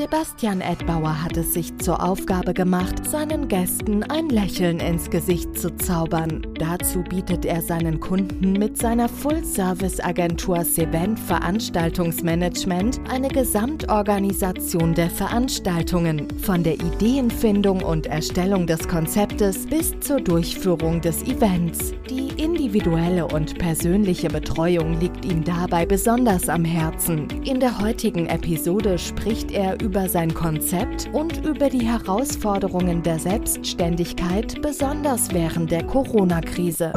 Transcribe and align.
Sebastian 0.00 0.62
Edbauer 0.62 1.22
hat 1.22 1.36
es 1.36 1.52
sich 1.52 1.76
zur 1.76 2.02
Aufgabe 2.02 2.54
gemacht, 2.54 3.04
seinen 3.04 3.48
Gästen 3.48 4.02
ein 4.02 4.30
Lächeln 4.30 4.80
ins 4.80 5.10
Gesicht 5.10 5.58
zu 5.58 5.76
zaubern. 5.76 6.40
Dazu 6.58 7.02
bietet 7.02 7.44
er 7.44 7.60
seinen 7.60 8.00
Kunden 8.00 8.54
mit 8.54 8.78
seiner 8.78 9.10
Full-Service-Agentur 9.10 10.64
Sevent 10.64 11.18
Veranstaltungsmanagement 11.18 12.98
eine 13.10 13.28
Gesamtorganisation 13.28 14.94
der 14.94 15.10
Veranstaltungen, 15.10 16.28
von 16.38 16.62
der 16.62 16.76
Ideenfindung 16.76 17.82
und 17.82 18.06
Erstellung 18.06 18.66
des 18.66 18.88
Konzeptes 18.88 19.66
bis 19.66 20.00
zur 20.00 20.22
Durchführung 20.22 21.02
des 21.02 21.22
Events. 21.24 21.92
Die 22.08 22.30
individuelle 22.60 23.26
und 23.26 23.58
persönliche 23.58 24.28
Betreuung 24.28 25.00
liegt 25.00 25.24
ihm 25.24 25.42
dabei 25.42 25.86
besonders 25.86 26.50
am 26.50 26.62
Herzen. 26.62 27.26
In 27.42 27.58
der 27.58 27.80
heutigen 27.80 28.26
Episode 28.26 28.98
spricht 28.98 29.50
er 29.50 29.80
über 29.80 30.10
sein 30.10 30.34
Konzept 30.34 31.08
und 31.14 31.42
über 31.46 31.70
die 31.70 31.86
Herausforderungen 31.86 33.02
der 33.02 33.18
Selbstständigkeit, 33.18 34.60
besonders 34.60 35.32
während 35.32 35.70
der 35.70 35.84
Corona-Krise. 35.86 36.92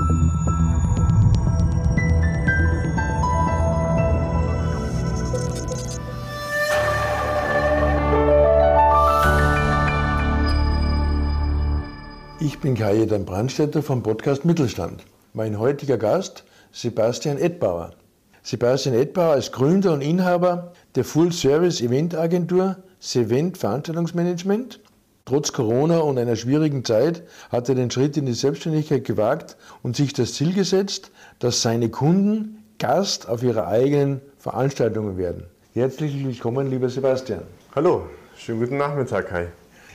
Ich 12.41 12.59
bin 12.59 12.75
Kajetan 12.75 13.23
Brandstätter 13.23 13.81
vom 13.81 14.03
Podcast 14.03 14.43
Mittelstand. 14.43 15.05
Mein 15.35 15.57
heutiger 15.57 15.97
Gast 15.97 16.43
Sebastian 16.71 17.39
Edbauer. 17.39 17.95
Sebastian 18.43 18.93
Edbauer 18.93 19.35
ist 19.35 19.51
Gründer 19.51 19.93
und 19.93 20.01
Inhaber 20.01 20.73
der 20.93 21.03
Full-Service-Event-Agentur 21.03 22.77
Sevent 22.99 23.57
Veranstaltungsmanagement. 23.57 24.79
Trotz 25.25 25.51
Corona 25.51 26.01
und 26.01 26.19
einer 26.19 26.35
schwierigen 26.35 26.85
Zeit 26.85 27.23
hat 27.51 27.67
er 27.67 27.73
den 27.73 27.89
Schritt 27.89 28.15
in 28.15 28.27
die 28.27 28.33
Selbstständigkeit 28.33 29.05
gewagt 29.05 29.57
und 29.81 29.95
sich 29.95 30.13
das 30.13 30.35
Ziel 30.35 30.53
gesetzt, 30.53 31.09
dass 31.39 31.63
seine 31.63 31.89
Kunden 31.89 32.63
Gast 32.77 33.27
auf 33.27 33.41
ihrer 33.41 33.67
eigenen 33.67 34.21
Veranstaltungen 34.37 35.17
werden. 35.17 35.45
Herzlich 35.73 36.23
willkommen, 36.23 36.69
lieber 36.69 36.89
Sebastian. 36.89 37.41
Hallo, 37.73 38.03
schönen 38.37 38.59
guten 38.59 38.77
Nachmittag, 38.77 39.29
Kai. 39.29 39.47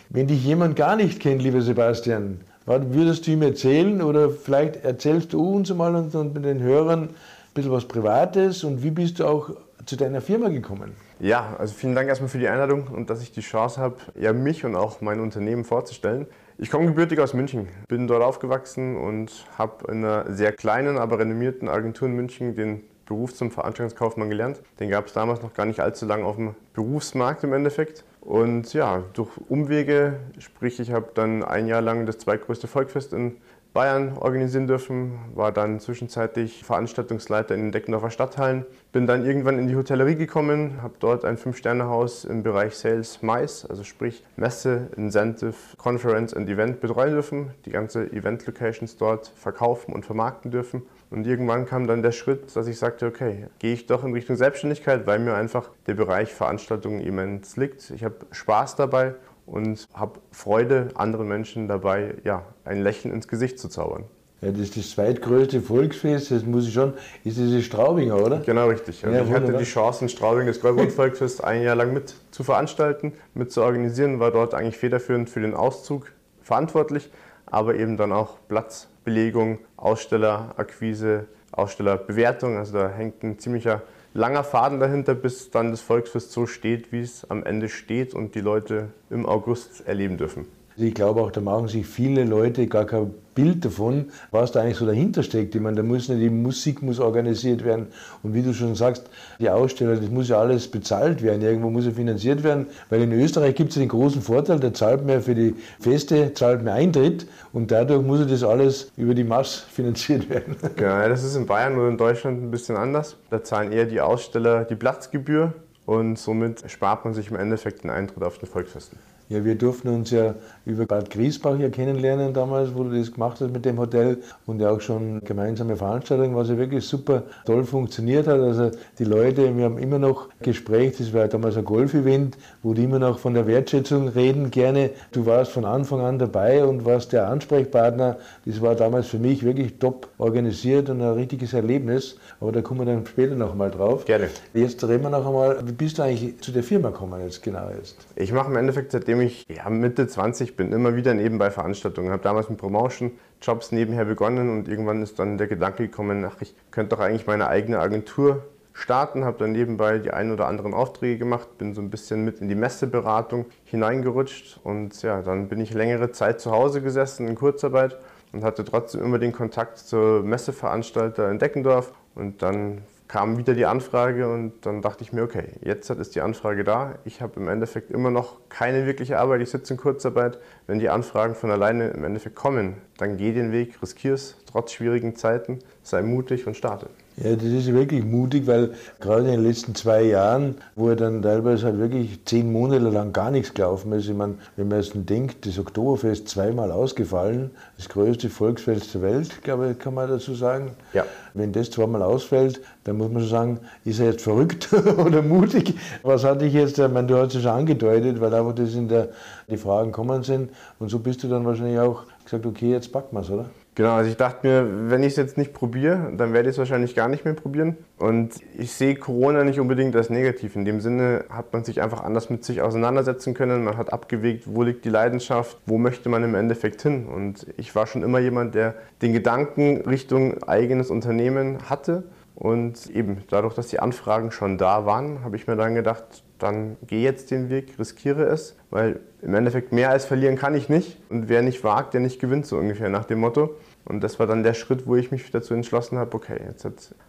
Wenn 0.09 0.27
dich 0.27 0.45
jemand 0.45 0.75
gar 0.75 0.97
nicht 0.97 1.21
kennt, 1.21 1.43
lieber 1.45 1.63
Sebastian, 1.63 2.41
würdest 2.69 3.27
du 3.27 3.31
ihm 3.31 3.43
erzählen 3.43 4.03
oder 4.03 4.29
vielleicht 4.31 4.85
erzählst 4.85 5.33
du 5.33 5.43
uns 5.43 5.73
mal 5.73 5.95
und, 5.95 6.15
und 6.15 6.35
mit 6.35 6.45
den 6.45 6.61
Hörern, 6.61 7.11
bisschen 7.55 7.73
was 7.73 7.87
Privates 7.87 8.63
und 8.63 8.83
wie 8.83 8.91
bist 8.91 9.19
du 9.19 9.27
auch 9.27 9.51
zu 9.87 9.97
deiner 9.97 10.21
Firma 10.21 10.49
gekommen? 10.49 10.93
Ja, 11.19 11.57
also 11.59 11.75
vielen 11.75 11.95
Dank 11.95 12.09
erstmal 12.09 12.29
für 12.29 12.39
die 12.39 12.47
Einladung 12.47 12.89
und 12.89 13.11
dass 13.11 13.23
ich 13.23 13.33
die 13.33 13.41
Chance 13.41 13.81
habe, 13.81 13.97
ja, 14.15 14.33
mich 14.33 14.65
und 14.65 14.77
auch 14.77 15.01
mein 15.01 15.19
Unternehmen 15.19 15.65
vorzustellen. 15.65 16.27
Ich 16.59 16.71
komme 16.71 16.87
gebürtig 16.87 17.19
aus 17.21 17.35
München, 17.35 17.69
bin 17.89 18.07
dort 18.07 18.23
aufgewachsen 18.23 18.97
und 18.97 19.47
habe 19.57 19.91
in 19.91 20.05
einer 20.05 20.31
sehr 20.31 20.53
kleinen, 20.53 20.99
aber 20.99 21.19
renommierten 21.19 21.69
Agentur 21.69 22.07
in 22.07 22.15
München 22.15 22.55
den 22.55 22.83
Beruf 23.07 23.35
zum 23.35 23.51
Veranstaltungskaufmann 23.51 24.29
gelernt. 24.29 24.61
Den 24.79 24.91
gab 24.91 25.07
es 25.07 25.15
damals 25.15 25.43
noch 25.43 25.55
gar 25.55 25.65
nicht 25.65 25.81
allzu 25.81 26.05
lange 26.05 26.27
auf 26.27 26.37
dem 26.37 26.55
Berufsmarkt 26.75 27.43
im 27.45 27.55
Endeffekt. 27.55 28.05
Und 28.21 28.75
ja, 28.75 29.05
durch 29.15 29.31
Umwege, 29.49 30.21
sprich 30.39 30.81
ich 30.81 30.93
habe 30.93 31.11
dann 31.15 31.43
ein 31.43 31.67
Jahr 31.67 31.81
lang 31.81 32.07
das 32.07 32.19
zweitgrößte 32.19 32.67
Volkfest 32.67 33.13
in 33.13 33.37
Bayern 33.75 34.17
organisieren 34.19 34.67
dürfen, 34.67 35.19
war 35.35 35.53
dann 35.53 35.79
zwischenzeitlich 35.79 36.65
Veranstaltungsleiter 36.65 37.55
in 37.55 37.63
den 37.63 37.73
Deckendorfer 37.73 38.11
Stadthallen, 38.11 38.65
bin 38.93 39.07
dann 39.07 39.25
irgendwann 39.25 39.59
in 39.59 39.69
die 39.69 39.77
Hotellerie 39.77 40.17
gekommen, 40.17 40.83
habe 40.83 40.95
dort 40.99 41.25
ein 41.25 41.37
Fünf-Sterne-Haus 41.37 42.25
im 42.25 42.43
Bereich 42.43 42.75
Sales 42.75 43.23
Mais, 43.23 43.67
also 43.67 43.85
sprich 43.85 44.25
Messe, 44.37 44.89
Incentive, 44.97 45.55
Conference 45.77 46.33
und 46.33 46.49
Event 46.49 46.81
betreuen 46.81 47.13
dürfen, 47.13 47.51
die 47.67 47.71
ganze 47.71 48.11
Event-Locations 48.11 48.97
dort 48.97 49.29
verkaufen 49.37 49.93
und 49.93 50.07
vermarkten 50.07 50.51
dürfen. 50.51 50.83
Und 51.11 51.27
irgendwann 51.27 51.65
kam 51.65 51.87
dann 51.87 52.03
der 52.03 52.13
Schritt, 52.13 52.55
dass 52.55 52.67
ich 52.67 52.79
sagte, 52.79 53.07
okay, 53.07 53.47
gehe 53.59 53.73
ich 53.73 53.87
doch 53.87 54.05
in 54.05 54.13
Richtung 54.13 54.37
Selbstständigkeit, 54.37 55.07
weil 55.07 55.19
mir 55.19 55.35
einfach 55.35 55.71
der 55.87 55.95
Bereich 55.95 56.33
Veranstaltungen 56.35 57.01
immens 57.01 57.57
liegt. 57.57 57.91
Ich 57.91 58.05
habe 58.05 58.17
Spaß 58.31 58.77
dabei 58.77 59.15
und 59.47 59.87
habe 59.95 60.21
Freude, 60.31 60.89
anderen 60.95 61.29
Menschen 61.29 61.67
dabei 61.67 62.15
ja, 62.25 62.45
ein 62.65 62.83
Lächeln 62.83 63.15
ins 63.15 63.29
Gesicht 63.29 63.59
zu 63.59 63.69
zaubern. 63.69 64.05
Ja, 64.41 64.53
das 64.53 64.61
ist 64.61 64.77
das 64.77 64.91
zweitgrößte 64.91 65.61
Volksfest, 65.61 66.31
das 66.31 66.45
muss 66.45 66.69
ich 66.69 66.75
schon, 66.75 66.93
ist 67.25 67.41
das 67.41 67.65
Straubinger, 67.65 68.25
oder? 68.25 68.39
Genau, 68.39 68.69
richtig. 68.69 69.05
Also 69.05 69.17
ja, 69.17 69.25
ich 69.25 69.33
hatte 69.33 69.53
die 69.57 69.65
Chance, 69.65 70.05
in 70.05 70.09
Straubing 70.09 70.47
das 70.47 70.61
Goldrund-Volksfest 70.61 71.43
ein 71.43 71.63
Jahr 71.63 71.75
lang 71.75 71.93
mit 71.93 72.15
zu 72.31 72.45
veranstalten, 72.45 73.15
mit 73.35 73.51
zu 73.51 73.63
organisieren, 73.63 74.21
war 74.21 74.31
dort 74.31 74.55
eigentlich 74.55 74.77
federführend 74.77 75.29
für 75.29 75.41
den 75.41 75.55
Auszug 75.55 76.13
verantwortlich, 76.41 77.11
aber 77.51 77.75
eben 77.75 77.97
dann 77.97 78.13
auch 78.13 78.39
Platzbelegung, 78.49 79.59
Ausstellerakquise, 79.77 81.27
Ausstellerbewertung, 81.53 82.57
also 82.57 82.79
da 82.79 82.89
hängt 82.89 83.23
ein 83.23 83.39
ziemlicher 83.39 83.83
langer 84.15 84.45
Faden 84.45 84.81
dahinter, 84.81 85.15
bis 85.15 85.51
dann 85.51 85.71
das 85.71 85.81
Volksfest 85.81 86.33
so 86.33 86.47
steht, 86.47 86.93
wie 86.93 87.01
es 87.01 87.29
am 87.31 87.45
Ende 87.45 87.69
steht 87.69 88.15
und 88.15 88.35
die 88.35 88.41
Leute 88.41 88.89
im 89.11 89.27
August 89.27 89.87
erleben 89.87 90.17
dürfen. 90.17 90.47
Ich 90.81 90.95
glaube 90.95 91.21
auch, 91.23 91.33
da 91.33 91.41
machen 91.41 91.67
sich 91.67 91.87
viele 91.87 92.25
Leute 92.25 92.69
gar 92.69 92.85
kein 92.85 93.13
Bild 93.35 93.65
davon, 93.65 94.07
was 94.31 94.53
da 94.53 94.61
eigentlich 94.61 94.77
so 94.77 94.87
dahinter 94.87 95.25
steckt. 95.25 95.55
Ich 95.55 95.61
meine, 95.61 95.77
da 95.79 95.83
muss 95.83 96.09
nicht 96.09 96.21
die 96.21 96.31
Musik 96.31 96.83
muss 96.83 97.01
organisiert 97.01 97.65
werden 97.65 97.89
und 98.23 98.33
wie 98.33 98.43
du 98.43 98.55
schon 98.55 98.77
sagst, 98.77 99.11
die 99.41 99.51
Aussteller, 99.51 99.97
das 99.97 100.09
muss 100.09 100.29
ja 100.29 100.39
alles 100.39 100.69
bezahlt 100.69 101.21
werden, 101.23 101.43
irgendwo 101.43 101.69
muss 101.71 101.87
ja 101.87 101.91
finanziert 101.91 102.45
werden, 102.45 102.67
weil 102.91 103.03
in 103.03 103.13
Österreich 103.13 103.57
gibt 103.57 103.71
es 103.71 103.77
ja 103.77 103.81
den 103.81 103.89
großen 103.89 104.23
Vorteil, 104.23 104.61
da 104.61 104.73
zahlt 104.73 105.09
ja 105.09 105.21
für 105.21 105.35
die 105.35 105.55
Feste, 105.81 106.33
zahlt 106.35 106.65
man 106.65 106.75
Eintritt 106.75 107.27
und 107.53 107.73
dadurch 107.73 108.03
muss 108.03 108.25
das 108.25 108.45
alles 108.45 108.93
über 108.97 109.15
die 109.15 109.25
Masse 109.25 109.65
finanziert 109.71 110.31
werden. 110.31 110.57
Genau, 110.77 111.09
das 111.09 111.25
ist 111.25 111.35
in 111.35 111.47
Bayern 111.47 111.77
oder 111.77 111.89
in 111.89 111.97
Deutschland 111.97 112.41
ein 112.41 112.51
bisschen 112.53 112.77
anders. 112.77 113.17
Da 113.31 113.43
zahlen 113.43 113.73
eher 113.73 113.87
die 113.87 114.01
Aussteller 114.01 114.65
die 114.65 114.77
Platzgebühr 114.77 115.55
und 115.87 116.19
somit 116.19 116.71
spart 116.71 117.05
man 117.05 117.15
sich 117.15 117.31
im 117.31 117.37
Endeffekt 117.37 117.83
den 117.83 117.91
Eintritt 117.91 118.23
auf 118.23 118.39
den 118.39 118.49
Volksfesten. 118.49 118.99
Ja, 119.31 119.45
wir 119.45 119.57
durften 119.57 119.89
uns 119.89 120.11
ja 120.11 120.35
über 120.65 120.87
Bad 120.87 121.11
Griesbach 121.11 121.59
ja 121.59 121.69
kennenlernen 121.69 122.33
damals, 122.33 122.75
wo 122.75 122.85
du 122.85 122.97
das 122.97 123.13
gemacht 123.13 123.39
hast 123.41 123.53
mit 123.53 123.65
dem 123.67 123.79
Hotel 123.79 124.19
und 124.47 124.59
ja 124.59 124.71
auch 124.71 124.81
schon 124.81 125.21
gemeinsame 125.23 125.77
Veranstaltungen, 125.77 126.35
was 126.35 126.49
ja 126.49 126.57
wirklich 126.57 126.87
super 126.87 127.25
toll 127.45 127.65
funktioniert 127.65 128.27
hat. 128.27 128.41
Also 128.41 128.71
die 128.99 129.05
Leute, 129.05 129.55
wir 129.55 129.67
haben 129.67 129.77
immer 129.77 129.99
noch 129.99 130.31
Gespräch, 130.41 130.97
das 130.97 131.13
war 131.13 131.29
damals 131.29 131.59
ein 131.59 131.65
Golf-Event, 131.67 132.39
wo 132.63 132.73
die 132.73 132.85
immer 132.85 132.99
noch 132.99 133.19
von 133.19 133.35
der 133.35 133.47
Wertschätzung 133.47 134.09
reden 134.09 134.51
gerne. 134.51 134.91
Du 135.13 135.27
warst 135.27 135.53
von 135.53 135.67
Anfang 135.67 136.01
an 136.01 136.19
dabei 136.19 136.65
und 136.65 136.87
warst 136.87 137.13
der 137.13 137.29
Ansprechpartner. 137.29 138.17
Das 138.47 138.63
war 138.63 138.77
damals 138.77 139.09
für 139.09 139.19
mich 139.19 139.45
wirklich 139.45 139.79
top 139.79 140.09
organisiert 140.17 140.89
und 140.89 141.03
ein 141.03 141.13
richtiges 141.13 141.53
Erlebnis. 141.53 142.17
Aber 142.41 142.53
da 142.53 142.63
kommen 142.63 142.81
wir 142.81 142.87
dann 142.87 143.05
später 143.07 143.35
noch 143.35 143.55
mal 143.55 143.71
drauf. 143.71 144.07
Gerne. 144.07 144.29
Jetzt 144.55 144.83
reden 144.85 145.03
wir 145.03 145.11
noch 145.11 145.27
einmal, 145.27 145.59
wie 145.67 145.73
bist 145.73 145.99
du 145.99 146.03
eigentlich 146.03 146.41
zu 146.41 146.51
der 146.51 146.63
Firma 146.63 146.89
gekommen 146.89 147.21
jetzt 147.23 147.43
genau 147.43 147.69
jetzt? 147.77 147.97
Ich 148.17 148.33
mache 148.33 148.51
im 148.51 148.57
Endeffekt, 148.57 148.93
seitdem 148.93 149.18
seitdem 149.19 149.21
ich 149.21 149.47
ja, 149.49 149.69
Mitte 149.69 150.07
20 150.07 150.57
bin, 150.57 150.73
immer 150.73 150.97
wieder 150.97 151.15
nebenbei 151.15 151.51
Veranstaltungen. 151.51 152.09
Ich 152.09 152.13
habe 152.13 152.23
damals 152.23 152.49
mit 152.49 152.59
Promotion-Jobs 152.59 153.73
nebenher 153.73 154.05
begonnen 154.05 154.51
und 154.51 154.69
irgendwann 154.69 155.03
ist 155.03 155.19
dann 155.19 155.39
der 155.39 155.47
Gedanke 155.47 155.85
gekommen, 155.85 156.25
ach, 156.25 156.41
ich 156.41 156.55
könnte 156.71 156.97
doch 156.97 157.03
eigentlich 157.03 157.27
meine 157.27 157.49
eigene 157.49 157.79
Agentur 157.79 158.45
starten, 158.73 159.25
habe 159.25 159.39
dann 159.39 159.53
nebenbei 159.53 159.99
die 159.99 160.13
ein 160.13 160.31
oder 160.31 160.47
anderen 160.47 160.73
Aufträge 160.73 161.19
gemacht, 161.19 161.59
bin 161.59 161.75
so 161.75 161.81
ein 161.81 161.91
bisschen 161.91 162.25
mit 162.25 162.41
in 162.41 162.49
die 162.49 162.55
Messeberatung 162.55 163.47
hineingerutscht 163.65 164.61
und 164.63 165.03
ja, 165.03 165.21
dann 165.23 165.49
bin 165.49 165.61
ich 165.61 165.75
längere 165.75 166.13
Zeit 166.13 166.41
zu 166.41 166.53
Hause 166.53 166.81
gesessen 166.81 167.27
in 167.27 167.35
Kurzarbeit 167.35 167.99
und 168.33 168.45
hatte 168.45 168.65
trotzdem 168.65 169.03
immer 169.03 169.19
den 169.19 169.33
Kontakt 169.33 169.79
zur 169.79 170.23
Messeveranstalter 170.23 171.29
in 171.31 171.41
Deckendorf 171.41 171.93
und 172.15 172.43
dann 172.43 172.83
kam 173.09 173.39
wieder 173.39 173.55
die 173.55 173.65
Anfrage 173.65 174.31
und 174.33 174.67
dann 174.67 174.83
dachte 174.83 175.03
ich 175.03 175.13
mir, 175.13 175.23
okay, 175.23 175.55
jetzt 175.63 175.89
ist 175.89 176.15
die 176.15 176.21
Anfrage 176.21 176.63
da. 176.63 176.97
Ich 177.05 177.23
habe 177.23 177.41
im 177.41 177.49
Endeffekt 177.49 177.91
immer 177.91 178.11
noch 178.11 178.37
keine 178.51 178.87
wirkliche 178.87 179.19
Arbeit, 179.19 179.41
ich 179.41 179.51
sitze 179.51 179.75
in 179.75 179.81
Kurzarbeit. 179.81 180.39
Wenn 180.67 180.79
die 180.79 180.91
Anfragen 180.91 181.35
von 181.35 181.51
alleine 181.51 181.89
im 181.89 182.05
Endeffekt 182.05 182.37
kommen, 182.37 182.77
dann 182.99 183.17
geh 183.17 183.33
den 183.33 183.51
Weg, 183.51 183.83
riskier 183.83 184.15
es, 184.15 184.37
trotz 184.45 184.73
schwierigen 184.73 185.17
Zeiten, 185.17 185.61
sei 185.83 186.03
mutig 186.03 186.47
und 186.47 186.57
starte. 186.57 186.91
Ja, 187.23 187.35
das 187.35 187.45
ist 187.45 187.73
wirklich 187.73 188.05
mutig, 188.05 188.47
weil 188.47 188.75
gerade 189.01 189.25
in 189.25 189.33
den 189.33 189.45
letzten 189.45 189.75
zwei 189.75 190.03
Jahren, 190.03 190.55
wo 190.77 190.89
er 190.91 190.95
dann 190.97 191.21
teilweise 191.21 191.67
halt 191.67 191.79
wirklich 191.79 192.25
zehn 192.25 192.53
Monate 192.53 192.91
lang 192.91 193.13
gar 193.13 193.33
nichts 193.33 193.53
gelaufen 193.55 193.93
ist, 193.93 194.09
ich 194.09 194.15
meine, 194.15 194.35
wenn 194.57 194.69
man 194.69 194.81
jetzt 194.81 194.93
denkt, 194.95 195.45
das 195.45 195.59
Oktoberfest 195.59 196.29
zweimal 196.29 196.71
ausgefallen, 196.71 197.51
das 197.77 197.89
größte 197.89 198.29
Volksfest 198.29 198.95
der 198.95 199.03
Welt, 199.03 199.43
glaube 199.43 199.73
ich, 199.73 199.79
kann 199.81 199.95
man 199.95 200.09
dazu 200.09 200.35
sagen. 200.35 200.73
Ja. 200.93 201.05
Wenn 201.35 201.53
das 201.53 201.73
zweimal 201.73 202.03
ausfällt, 202.03 202.61
dann 202.85 202.99
muss 202.99 203.11
man 203.11 203.23
so 203.23 203.29
sagen, 203.29 203.61
ist 203.85 203.99
er 203.99 204.13
jetzt 204.13 204.23
verrückt 204.23 204.69
oder 204.99 205.21
mutig? 205.21 205.75
Was 206.05 206.23
hatte 206.23 206.45
ich 206.45 206.55
jetzt, 206.55 206.79
ich 206.79 206.89
meine, 206.89 207.09
du 207.09 207.17
hast 207.17 207.35
es 207.35 207.43
schon 207.43 207.51
angedeutet, 207.51 208.21
weil 208.21 208.33
einfach 208.33 208.55
das 208.55 208.75
in 208.75 208.87
der, 208.87 209.09
die 209.49 209.57
Fragen 209.57 209.91
kommen 209.91 210.23
sind 210.23 210.51
und 210.79 210.89
so 210.89 211.01
bist 211.01 211.25
du 211.25 211.29
dann 211.29 211.45
wahrscheinlich 211.45 211.81
auch 211.81 212.05
gesagt, 212.23 212.47
okay, 212.47 212.71
jetzt 212.71 212.93
packen 212.93 213.17
wir 213.17 213.23
es, 213.23 213.31
oder? 213.31 213.47
Genau, 213.79 213.95
also 213.95 214.11
ich 214.11 214.17
dachte 214.17 214.45
mir, 214.45 214.91
wenn 214.91 215.05
ich 215.05 215.11
es 215.11 215.17
jetzt 215.17 215.39
nicht 215.39 215.55
probiere, 215.55 216.13
dann 216.17 216.33
werde 216.33 216.49
ich 216.49 216.55
es 216.55 216.59
wahrscheinlich 216.59 216.97
gar 216.97 217.07
nicht 217.07 217.25
mehr 217.25 217.35
probieren. 217.35 217.77
Und 217.97 218.33
ich 218.59 218.73
sehe 218.73 218.97
Corona 218.97 219.45
nicht 219.45 219.61
unbedingt 219.61 219.95
als 219.95 220.11
negativ. 220.11 220.57
In 220.57 220.65
dem 220.65 220.81
Sinne 220.81 221.27
hat 221.31 221.53
man 221.53 221.63
sich 221.63 221.81
einfach 221.81 222.03
anders 222.03 222.29
mit 222.29 222.45
sich 222.45 222.61
auseinandersetzen 222.61 223.35
können. 223.35 223.63
Man 223.63 223.77
hat 223.77 223.93
abgewegt, 223.93 224.47
wo 224.49 224.65
liegt 224.65 224.85
die 224.85 224.89
Leidenschaft, 224.89 225.59
wo 225.65 225.79
möchte 225.79 226.09
man 226.09 226.25
im 226.25 226.35
Endeffekt 226.35 226.83
hin. 226.83 227.07
Und 227.07 227.47
ich 227.57 227.73
war 227.77 227.87
schon 227.87 228.03
immer 228.03 228.19
jemand, 228.19 228.57
der 228.57 228.75
den 229.01 229.13
Gedanken 229.13 229.83
Richtung 229.83 230.43
eigenes 230.43 230.91
Unternehmen 230.91 231.71
hatte. 231.71 232.03
Und 232.39 232.89
eben 232.91 233.25
dadurch, 233.31 233.55
dass 233.55 233.67
die 233.67 233.81
Anfragen 233.81 234.31
schon 234.31 234.59
da 234.59 234.87
waren, 234.87 235.25
habe 235.25 235.35
ich 235.35 235.49
mir 235.49 235.57
dann 235.57 235.75
gedacht, 235.75 236.23
dann 236.39 236.77
geh 236.87 237.03
jetzt 237.03 237.33
den 237.33 237.51
Weg, 237.51 237.77
riskiere 237.81 238.27
es, 238.27 238.55
weil 238.71 239.01
im 239.23 239.35
Endeffekt 239.35 239.73
mehr 239.73 239.91
als 239.91 240.05
verlieren 240.05 240.37
kann 240.37 240.55
ich 240.55 240.69
nicht. 240.69 241.01
Und 241.11 241.29
wer 241.29 241.43
nicht 241.43 241.65
wagt, 241.65 241.95
der 241.95 242.01
nicht 242.01 242.21
gewinnt, 242.21 242.47
so 242.47 242.57
ungefähr 242.57 242.91
nach 242.91 243.07
dem 243.07 243.19
Motto. 243.19 243.57
Und 243.85 244.05
das 244.05 244.21
war 244.21 244.29
dann 244.29 244.45
der 244.45 244.55
Schritt, 244.55 244.87
wo 244.87 244.95
ich 244.95 245.11
mich 245.11 245.29
dazu 245.33 245.53
entschlossen 245.53 245.99
habe, 245.99 246.15
okay, 246.15 246.39
jetzt 246.47 246.65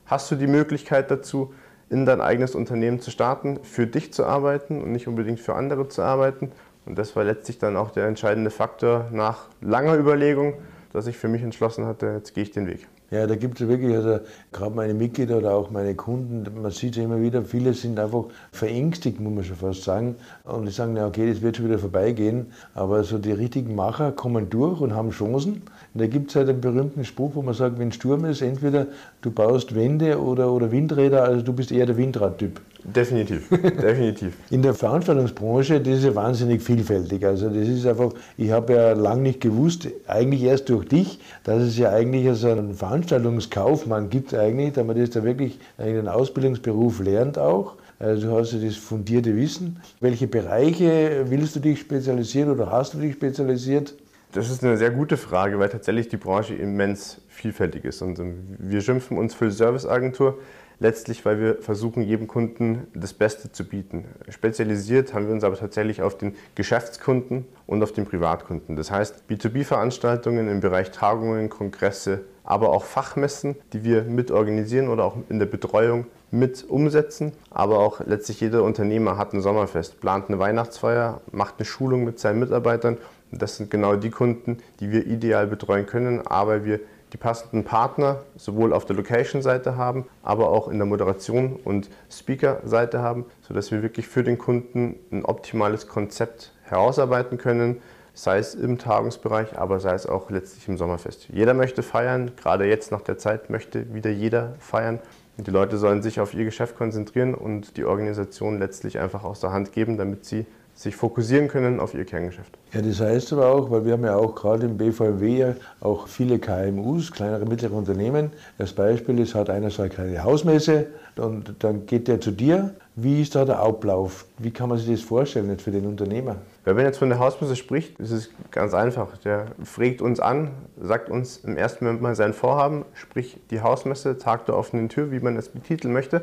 hast 0.07 0.31
du 0.31 0.35
die 0.35 0.47
Möglichkeit 0.47 1.11
dazu, 1.11 1.53
in 1.91 2.07
dein 2.07 2.21
eigenes 2.21 2.55
Unternehmen 2.55 2.99
zu 2.99 3.11
starten, 3.11 3.59
für 3.61 3.85
dich 3.85 4.11
zu 4.11 4.25
arbeiten 4.25 4.81
und 4.81 4.91
nicht 4.91 5.07
unbedingt 5.07 5.39
für 5.39 5.53
andere 5.53 5.89
zu 5.89 6.01
arbeiten. 6.01 6.51
Und 6.87 6.97
das 6.97 7.15
war 7.15 7.23
letztlich 7.23 7.59
dann 7.59 7.77
auch 7.77 7.91
der 7.91 8.07
entscheidende 8.07 8.49
Faktor 8.49 9.09
nach 9.11 9.49
langer 9.61 9.95
Überlegung, 9.95 10.55
dass 10.91 11.05
ich 11.05 11.19
für 11.19 11.27
mich 11.27 11.43
entschlossen 11.43 11.85
hatte, 11.85 12.13
jetzt 12.15 12.33
gehe 12.33 12.41
ich 12.41 12.49
den 12.49 12.65
Weg. 12.65 12.87
Ja, 13.11 13.25
da 13.25 13.35
gibt 13.35 13.59
es 13.59 13.67
wirklich, 13.67 13.95
also 13.95 14.19
gerade 14.51 14.75
meine 14.75 14.93
Mitglieder 14.93 15.37
oder 15.37 15.53
auch 15.55 15.71
meine 15.71 15.95
Kunden, 15.95 16.45
man 16.61 16.69
sieht 16.71 16.95
es 16.95 17.03
immer 17.03 17.19
wieder, 17.19 17.43
viele 17.43 17.73
sind 17.73 17.99
einfach 17.99 18.25
verängstigt, 18.51 19.19
muss 19.19 19.33
man 19.33 19.43
schon 19.43 19.55
fast 19.55 19.83
sagen. 19.83 20.15
Und 20.43 20.65
die 20.65 20.71
sagen, 20.71 20.95
ja, 20.95 21.07
okay, 21.07 21.27
das 21.27 21.41
wird 21.41 21.57
schon 21.57 21.65
wieder 21.65 21.79
vorbeigehen. 21.79 22.47
Aber 22.75 23.03
so 23.03 23.17
die 23.17 23.31
richtigen 23.31 23.73
Macher 23.73 24.11
kommen 24.11 24.51
durch 24.51 24.79
und 24.79 24.93
haben 24.93 25.09
Chancen. 25.09 25.63
Und 25.93 26.01
da 26.01 26.05
gibt 26.05 26.29
es 26.29 26.35
halt 26.35 26.49
einen 26.49 26.61
berühmten 26.61 27.03
Spruch, 27.03 27.31
wo 27.33 27.41
man 27.41 27.55
sagt, 27.55 27.79
wenn 27.79 27.91
Sturm 27.91 28.25
ist, 28.25 28.43
entweder 28.43 28.85
du 29.21 29.31
baust 29.31 29.73
Wände 29.73 30.21
oder, 30.21 30.51
oder 30.51 30.71
Windräder, 30.71 31.23
also 31.23 31.41
du 31.43 31.53
bist 31.53 31.71
eher 31.71 31.87
der 31.87 31.97
Windradtyp. 31.97 32.61
Definitiv, 32.83 33.49
definitiv. 33.51 34.33
In 34.49 34.61
der 34.61 34.73
Veranstaltungsbranche, 34.73 35.81
das 35.81 35.99
ist 35.99 36.05
ja 36.05 36.15
wahnsinnig 36.15 36.61
vielfältig. 36.61 37.25
Also 37.25 37.49
das 37.49 37.67
ist 37.67 37.85
einfach, 37.85 38.13
ich 38.37 38.51
habe 38.51 38.73
ja 38.73 38.93
lange 38.93 39.23
nicht 39.23 39.41
gewusst, 39.41 39.87
eigentlich 40.07 40.43
erst 40.43 40.69
durch 40.69 40.87
dich, 40.87 41.19
dass 41.43 41.61
es 41.61 41.77
ja 41.77 41.91
eigentlich 41.91 42.27
also 42.27 42.49
einen 42.49 42.73
Veranstaltungskaufmann 42.73 44.09
gibt 44.09 44.33
eigentlich, 44.33 44.73
damit 44.73 44.95
man 44.95 45.05
das 45.05 45.11
da 45.11 45.23
wirklich 45.23 45.59
einen 45.77 46.07
Ausbildungsberuf 46.07 46.99
lernt 46.99 47.37
auch. 47.37 47.75
Also 47.99 48.29
du 48.29 48.37
hast 48.37 48.53
ja 48.53 48.59
das 48.59 48.77
fundierte 48.77 49.35
Wissen. 49.35 49.81
Welche 49.99 50.27
Bereiche 50.27 51.25
willst 51.27 51.57
du 51.57 51.59
dich 51.59 51.81
spezialisieren 51.81 52.49
oder 52.49 52.71
hast 52.71 52.93
du 52.93 52.99
dich 52.99 53.13
spezialisiert? 53.13 53.93
Das 54.31 54.49
ist 54.49 54.63
eine 54.63 54.77
sehr 54.77 54.91
gute 54.91 55.17
Frage, 55.17 55.59
weil 55.59 55.69
tatsächlich 55.69 56.07
die 56.07 56.17
Branche 56.17 56.55
immens 56.55 57.19
vielfältig 57.27 57.83
ist. 57.83 58.01
Und 58.01 58.21
wir 58.59 58.79
schimpfen 58.79 59.17
uns 59.17 59.33
für 59.33 59.51
Serviceagentur, 59.51 60.37
letztlich 60.79 61.25
weil 61.25 61.39
wir 61.39 61.55
versuchen, 61.61 62.01
jedem 62.01 62.27
Kunden 62.27 62.87
das 62.93 63.13
Beste 63.13 63.51
zu 63.51 63.65
bieten. 63.65 64.05
Spezialisiert 64.29 65.13
haben 65.13 65.27
wir 65.27 65.33
uns 65.33 65.43
aber 65.43 65.57
tatsächlich 65.57 66.01
auf 66.01 66.17
den 66.17 66.35
Geschäftskunden 66.55 67.45
und 67.67 67.83
auf 67.83 67.91
den 67.91 68.05
Privatkunden. 68.05 68.75
Das 68.75 68.91
heißt, 68.91 69.23
B2B-Veranstaltungen 69.29 70.47
im 70.47 70.59
Bereich 70.59 70.91
Tagungen, 70.91 71.49
Kongresse, 71.49 72.21
aber 72.43 72.69
auch 72.69 72.83
Fachmessen, 72.85 73.55
die 73.73 73.83
wir 73.83 74.03
mit 74.03 74.31
organisieren 74.31 74.87
oder 74.87 75.03
auch 75.05 75.17
in 75.29 75.39
der 75.39 75.45
Betreuung 75.45 76.07
mit 76.31 76.67
umsetzen. 76.67 77.33
Aber 77.51 77.79
auch 77.79 78.01
letztlich 78.05 78.39
jeder 78.41 78.63
Unternehmer 78.63 79.17
hat 79.17 79.33
ein 79.33 79.41
Sommerfest, 79.41 79.99
plant 79.99 80.29
eine 80.29 80.39
Weihnachtsfeier, 80.39 81.21
macht 81.31 81.55
eine 81.57 81.65
Schulung 81.65 82.05
mit 82.05 82.19
seinen 82.19 82.39
Mitarbeitern 82.39 82.97
das 83.31 83.57
sind 83.57 83.69
genau 83.69 83.95
die 83.95 84.09
Kunden, 84.09 84.57
die 84.79 84.91
wir 84.91 85.05
ideal 85.05 85.47
betreuen 85.47 85.85
können, 85.85 86.25
aber 86.25 86.65
wir 86.65 86.79
die 87.13 87.17
passenden 87.17 87.63
Partner 87.63 88.23
sowohl 88.35 88.73
auf 88.73 88.85
der 88.85 88.95
Location-Seite 88.95 89.77
haben, 89.77 90.05
aber 90.21 90.49
auch 90.49 90.67
in 90.67 90.77
der 90.77 90.85
Moderation 90.85 91.59
und 91.63 91.89
Speaker-Seite 92.11 92.99
haben, 93.01 93.25
sodass 93.41 93.71
wir 93.71 93.81
wirklich 93.81 94.07
für 94.07 94.23
den 94.23 94.37
Kunden 94.37 94.95
ein 95.11 95.25
optimales 95.25 95.87
Konzept 95.87 96.53
herausarbeiten 96.63 97.37
können, 97.37 97.81
sei 98.13 98.37
es 98.37 98.53
im 98.53 98.77
Tagungsbereich, 98.77 99.57
aber 99.57 99.79
sei 99.79 99.93
es 99.93 100.05
auch 100.05 100.29
letztlich 100.29 100.67
im 100.67 100.77
Sommerfest. 100.77 101.29
Jeder 101.29 101.53
möchte 101.53 101.83
feiern, 101.83 102.31
gerade 102.35 102.65
jetzt 102.65 102.91
nach 102.91 103.01
der 103.01 103.17
Zeit 103.17 103.49
möchte 103.49 103.93
wieder 103.93 104.09
jeder 104.09 104.55
feiern. 104.59 104.99
Die 105.37 105.51
Leute 105.51 105.77
sollen 105.77 106.01
sich 106.01 106.19
auf 106.19 106.33
ihr 106.33 106.43
Geschäft 106.43 106.75
konzentrieren 106.75 107.33
und 107.33 107.77
die 107.77 107.85
Organisation 107.85 108.59
letztlich 108.59 108.99
einfach 108.99 109.23
aus 109.23 109.39
der 109.39 109.53
Hand 109.53 109.71
geben, 109.71 109.97
damit 109.97 110.25
sie 110.25 110.45
sich 110.79 110.95
fokussieren 110.95 111.49
können 111.49 111.81
auf 111.81 111.93
ihr 111.93 112.05
Kerngeschäft. 112.05 112.57
Ja, 112.71 112.81
das 112.81 113.01
heißt 113.01 113.33
aber 113.33 113.47
auch, 113.47 113.69
weil 113.69 113.85
wir 113.85 113.93
haben 113.93 114.05
ja 114.05 114.15
auch 114.15 114.33
gerade 114.33 114.65
im 114.65 114.77
BVW 114.77 115.37
ja 115.37 115.55
auch 115.81 116.07
viele 116.07 116.39
KMUs, 116.39 117.11
kleinere, 117.11 117.45
mittlere 117.45 117.73
Unternehmen. 117.73 118.31
Das 118.57 118.71
Beispiel 118.71 119.19
ist, 119.19 119.35
hat 119.35 119.49
einer 119.49 119.71
so 119.71 119.81
eine 119.81 119.91
kleine 119.91 120.23
Hausmesse 120.23 120.87
und 121.17 121.53
dann 121.59 121.85
geht 121.85 122.07
der 122.07 122.21
zu 122.21 122.31
dir. 122.31 122.75
Wie 122.95 123.21
ist 123.21 123.35
da 123.35 123.43
der 123.43 123.59
Ablauf? 123.59 124.25
Wie 124.37 124.51
kann 124.51 124.69
man 124.69 124.77
sich 124.77 124.89
das 124.89 125.01
vorstellen 125.01 125.49
jetzt 125.49 125.63
für 125.63 125.71
den 125.71 125.85
Unternehmer? 125.85 126.37
Wenn 126.63 126.77
man 126.77 126.85
jetzt 126.85 126.99
von 126.99 127.09
der 127.09 127.19
Hausmesse 127.19 127.57
spricht, 127.57 127.99
ist 127.99 128.11
es 128.11 128.29
ganz 128.51 128.73
einfach. 128.73 129.17
Der 129.17 129.47
fragt 129.65 130.01
uns 130.01 130.21
an, 130.21 130.51
sagt 130.81 131.09
uns 131.09 131.39
im 131.39 131.57
ersten 131.57 131.83
Moment 131.83 132.01
mal 132.01 132.15
sein 132.15 132.31
Vorhaben, 132.31 132.85
sprich 132.93 133.37
die 133.51 133.59
Hausmesse, 133.59 134.17
Tag 134.17 134.45
der 134.45 134.55
offenen 134.55 134.87
Tür, 134.87 135.11
wie 135.11 135.19
man 135.19 135.35
es 135.35 135.49
betiteln 135.49 135.91
möchte. 135.91 136.21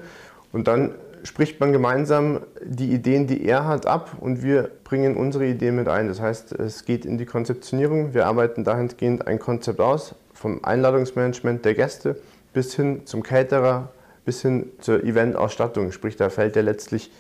Und 0.53 0.67
dann 0.67 0.95
spricht 1.27 1.61
man 1.61 1.73
gemeinsam 1.73 2.41
die 2.65 2.93
Ideen, 2.93 3.27
die 3.27 3.45
er 3.45 3.67
hat, 3.67 3.87
ab 3.87 4.17
und 4.21 4.43
wir 4.43 4.71
bringen 4.85 5.17
unsere 5.17 5.47
Ideen 5.47 5.77
mit 5.77 5.89
ein. 5.89 6.09
Das 6.09 6.21
heißt, 6.21 6.53
es 6.53 6.85
geht 6.85 7.05
in 7.05 7.19
die 7.19 7.27
Konzeptionierung. 7.27 8.15
Wir 8.15 8.27
arbeiten 8.27 8.65
dahingehend 8.65 9.27
ein 9.27 9.39
Konzept 9.39 9.81
aus, 9.81 10.15
vom 10.33 10.65
Einladungsmanagement 10.65 11.65
der 11.65 11.75
Gäste 11.75 12.17
bis 12.53 12.75
hin 12.75 13.03
zum 13.05 13.23
Caterer, 13.23 13.91
bis 14.25 14.43
hin 14.43 14.71
zur 14.81 15.03
Eventausstattung. 15.05 15.93
Sprich, 15.93 16.17
da 16.17 16.31
fällt 16.31 16.57
ja 16.57 16.63
letztlich 16.63 17.11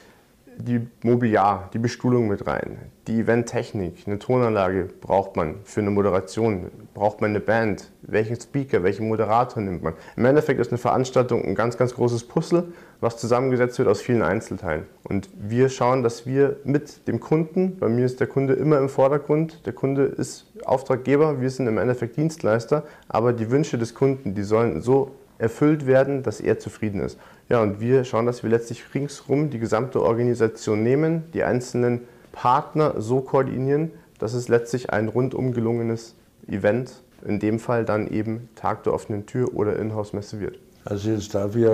die 0.58 0.86
Mobiliar, 1.02 1.70
die 1.72 1.78
Bestuhlung 1.78 2.28
mit 2.28 2.46
rein, 2.46 2.78
die 3.06 3.20
Eventtechnik, 3.20 4.04
eine 4.06 4.18
Tonanlage 4.18 4.88
braucht 5.00 5.36
man 5.36 5.56
für 5.64 5.80
eine 5.80 5.90
Moderation, 5.90 6.70
braucht 6.94 7.20
man 7.20 7.30
eine 7.30 7.40
Band, 7.40 7.90
welchen 8.02 8.40
Speaker, 8.40 8.82
welchen 8.82 9.08
Moderator 9.08 9.62
nimmt 9.62 9.82
man. 9.82 9.94
Im 10.16 10.24
Endeffekt 10.24 10.60
ist 10.60 10.70
eine 10.70 10.78
Veranstaltung 10.78 11.44
ein 11.44 11.54
ganz, 11.54 11.76
ganz 11.76 11.94
großes 11.94 12.24
Puzzle, 12.24 12.64
was 13.00 13.18
zusammengesetzt 13.18 13.78
wird 13.78 13.88
aus 13.88 14.00
vielen 14.00 14.22
Einzelteilen. 14.22 14.86
Und 15.04 15.28
wir 15.38 15.68
schauen, 15.68 16.02
dass 16.02 16.26
wir 16.26 16.56
mit 16.64 17.06
dem 17.06 17.20
Kunden, 17.20 17.78
bei 17.78 17.88
mir 17.88 18.06
ist 18.06 18.20
der 18.20 18.26
Kunde 18.26 18.54
immer 18.54 18.78
im 18.78 18.88
Vordergrund, 18.88 19.66
der 19.66 19.72
Kunde 19.72 20.04
ist 20.04 20.46
Auftraggeber, 20.64 21.40
wir 21.40 21.50
sind 21.50 21.66
im 21.66 21.78
Endeffekt 21.78 22.16
Dienstleister, 22.16 22.84
aber 23.08 23.32
die 23.32 23.50
Wünsche 23.50 23.78
des 23.78 23.94
Kunden, 23.94 24.34
die 24.34 24.42
sollen 24.42 24.80
so 24.80 25.12
erfüllt 25.38 25.86
werden, 25.86 26.22
dass 26.22 26.40
er 26.40 26.58
zufrieden 26.58 27.00
ist. 27.00 27.18
Ja, 27.48 27.62
und 27.62 27.80
wir 27.80 28.04
schauen, 28.04 28.26
dass 28.26 28.42
wir 28.42 28.50
letztlich 28.50 28.94
ringsrum 28.94 29.50
die 29.50 29.60
gesamte 29.60 30.02
Organisation 30.02 30.82
nehmen, 30.82 31.24
die 31.32 31.44
einzelnen 31.44 32.00
Partner 32.32 33.00
so 33.00 33.20
koordinieren, 33.20 33.92
dass 34.18 34.34
es 34.34 34.48
letztlich 34.48 34.90
ein 34.90 35.08
rundum 35.08 35.52
gelungenes 35.52 36.16
Event, 36.48 37.02
in 37.24 37.38
dem 37.38 37.60
Fall 37.60 37.84
dann 37.84 38.08
eben 38.08 38.48
Tag 38.56 38.82
der 38.82 38.92
offenen 38.92 39.26
Tür 39.26 39.54
oder 39.54 39.78
Inhouse-Messe 39.78 40.40
wird. 40.40 40.58
Also 40.84 41.10
jetzt 41.10 41.34
darf 41.34 41.54
ich 41.56 41.66